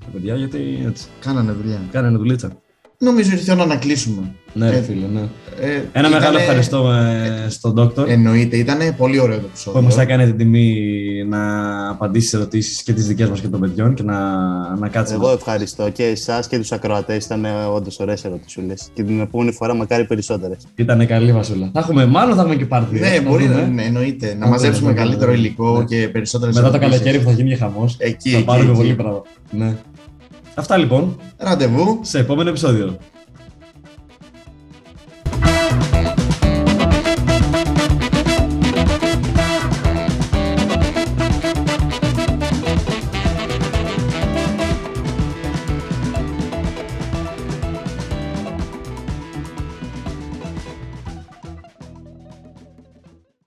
[0.00, 1.06] Τα παιδιά, γιατί έτσι.
[1.20, 1.80] Κάνανε δουλειά.
[1.92, 2.52] Κάνανε δουλίτσα.
[2.98, 4.34] νομίζω ήρθε η ώρα να κλείσουμε.
[4.52, 5.20] Ναι, ρε Ε, φίλε, ναι.
[5.60, 9.82] Ε, Ένα ήτανε- μεγάλο ευχαριστώ ε, στον Δόκτωρ Εννοείται, ήταν πολύ ωραίο το που επεισόδιο.
[9.82, 10.76] μας έκανε την τιμή
[11.24, 14.18] να απαντήσει σε ερωτήσεις και τις δικές μας και των παιδιών και να,
[14.76, 15.14] να κάτσει.
[15.14, 17.24] Εγώ ευχαριστώ και εσάς και τους ακροατές.
[17.24, 18.88] Ήταν όντως ωραίες ερωτησούλες.
[18.94, 20.56] Και την επόμενη φορά μακάρι περισσότερες.
[20.74, 21.70] Ήταν καλή βασούλα.
[21.72, 22.98] Θα έχουμε, μάλλον θα έχουμε και πάρτι.
[22.98, 23.60] Ναι, θα μπορεί δούμε.
[23.60, 24.34] να ναι, εννοείται.
[24.38, 25.36] Να Θα μαζέψουμε δούμε, καλύτερο ναι.
[25.36, 25.84] υλικό Ναι.
[25.84, 27.96] και περισσότερες Μετά το καλοκαίρι που θα γίνει και χαμός.
[27.98, 28.78] Εκεί, θα εκεί, πάρουμε εκεί.
[28.78, 29.22] πολύ πράγμα.
[29.50, 29.76] Ναι.
[30.54, 31.98] Αυτά λοιπόν, Ραντεβού.
[32.02, 32.96] σε επόμενο επεισόδιο.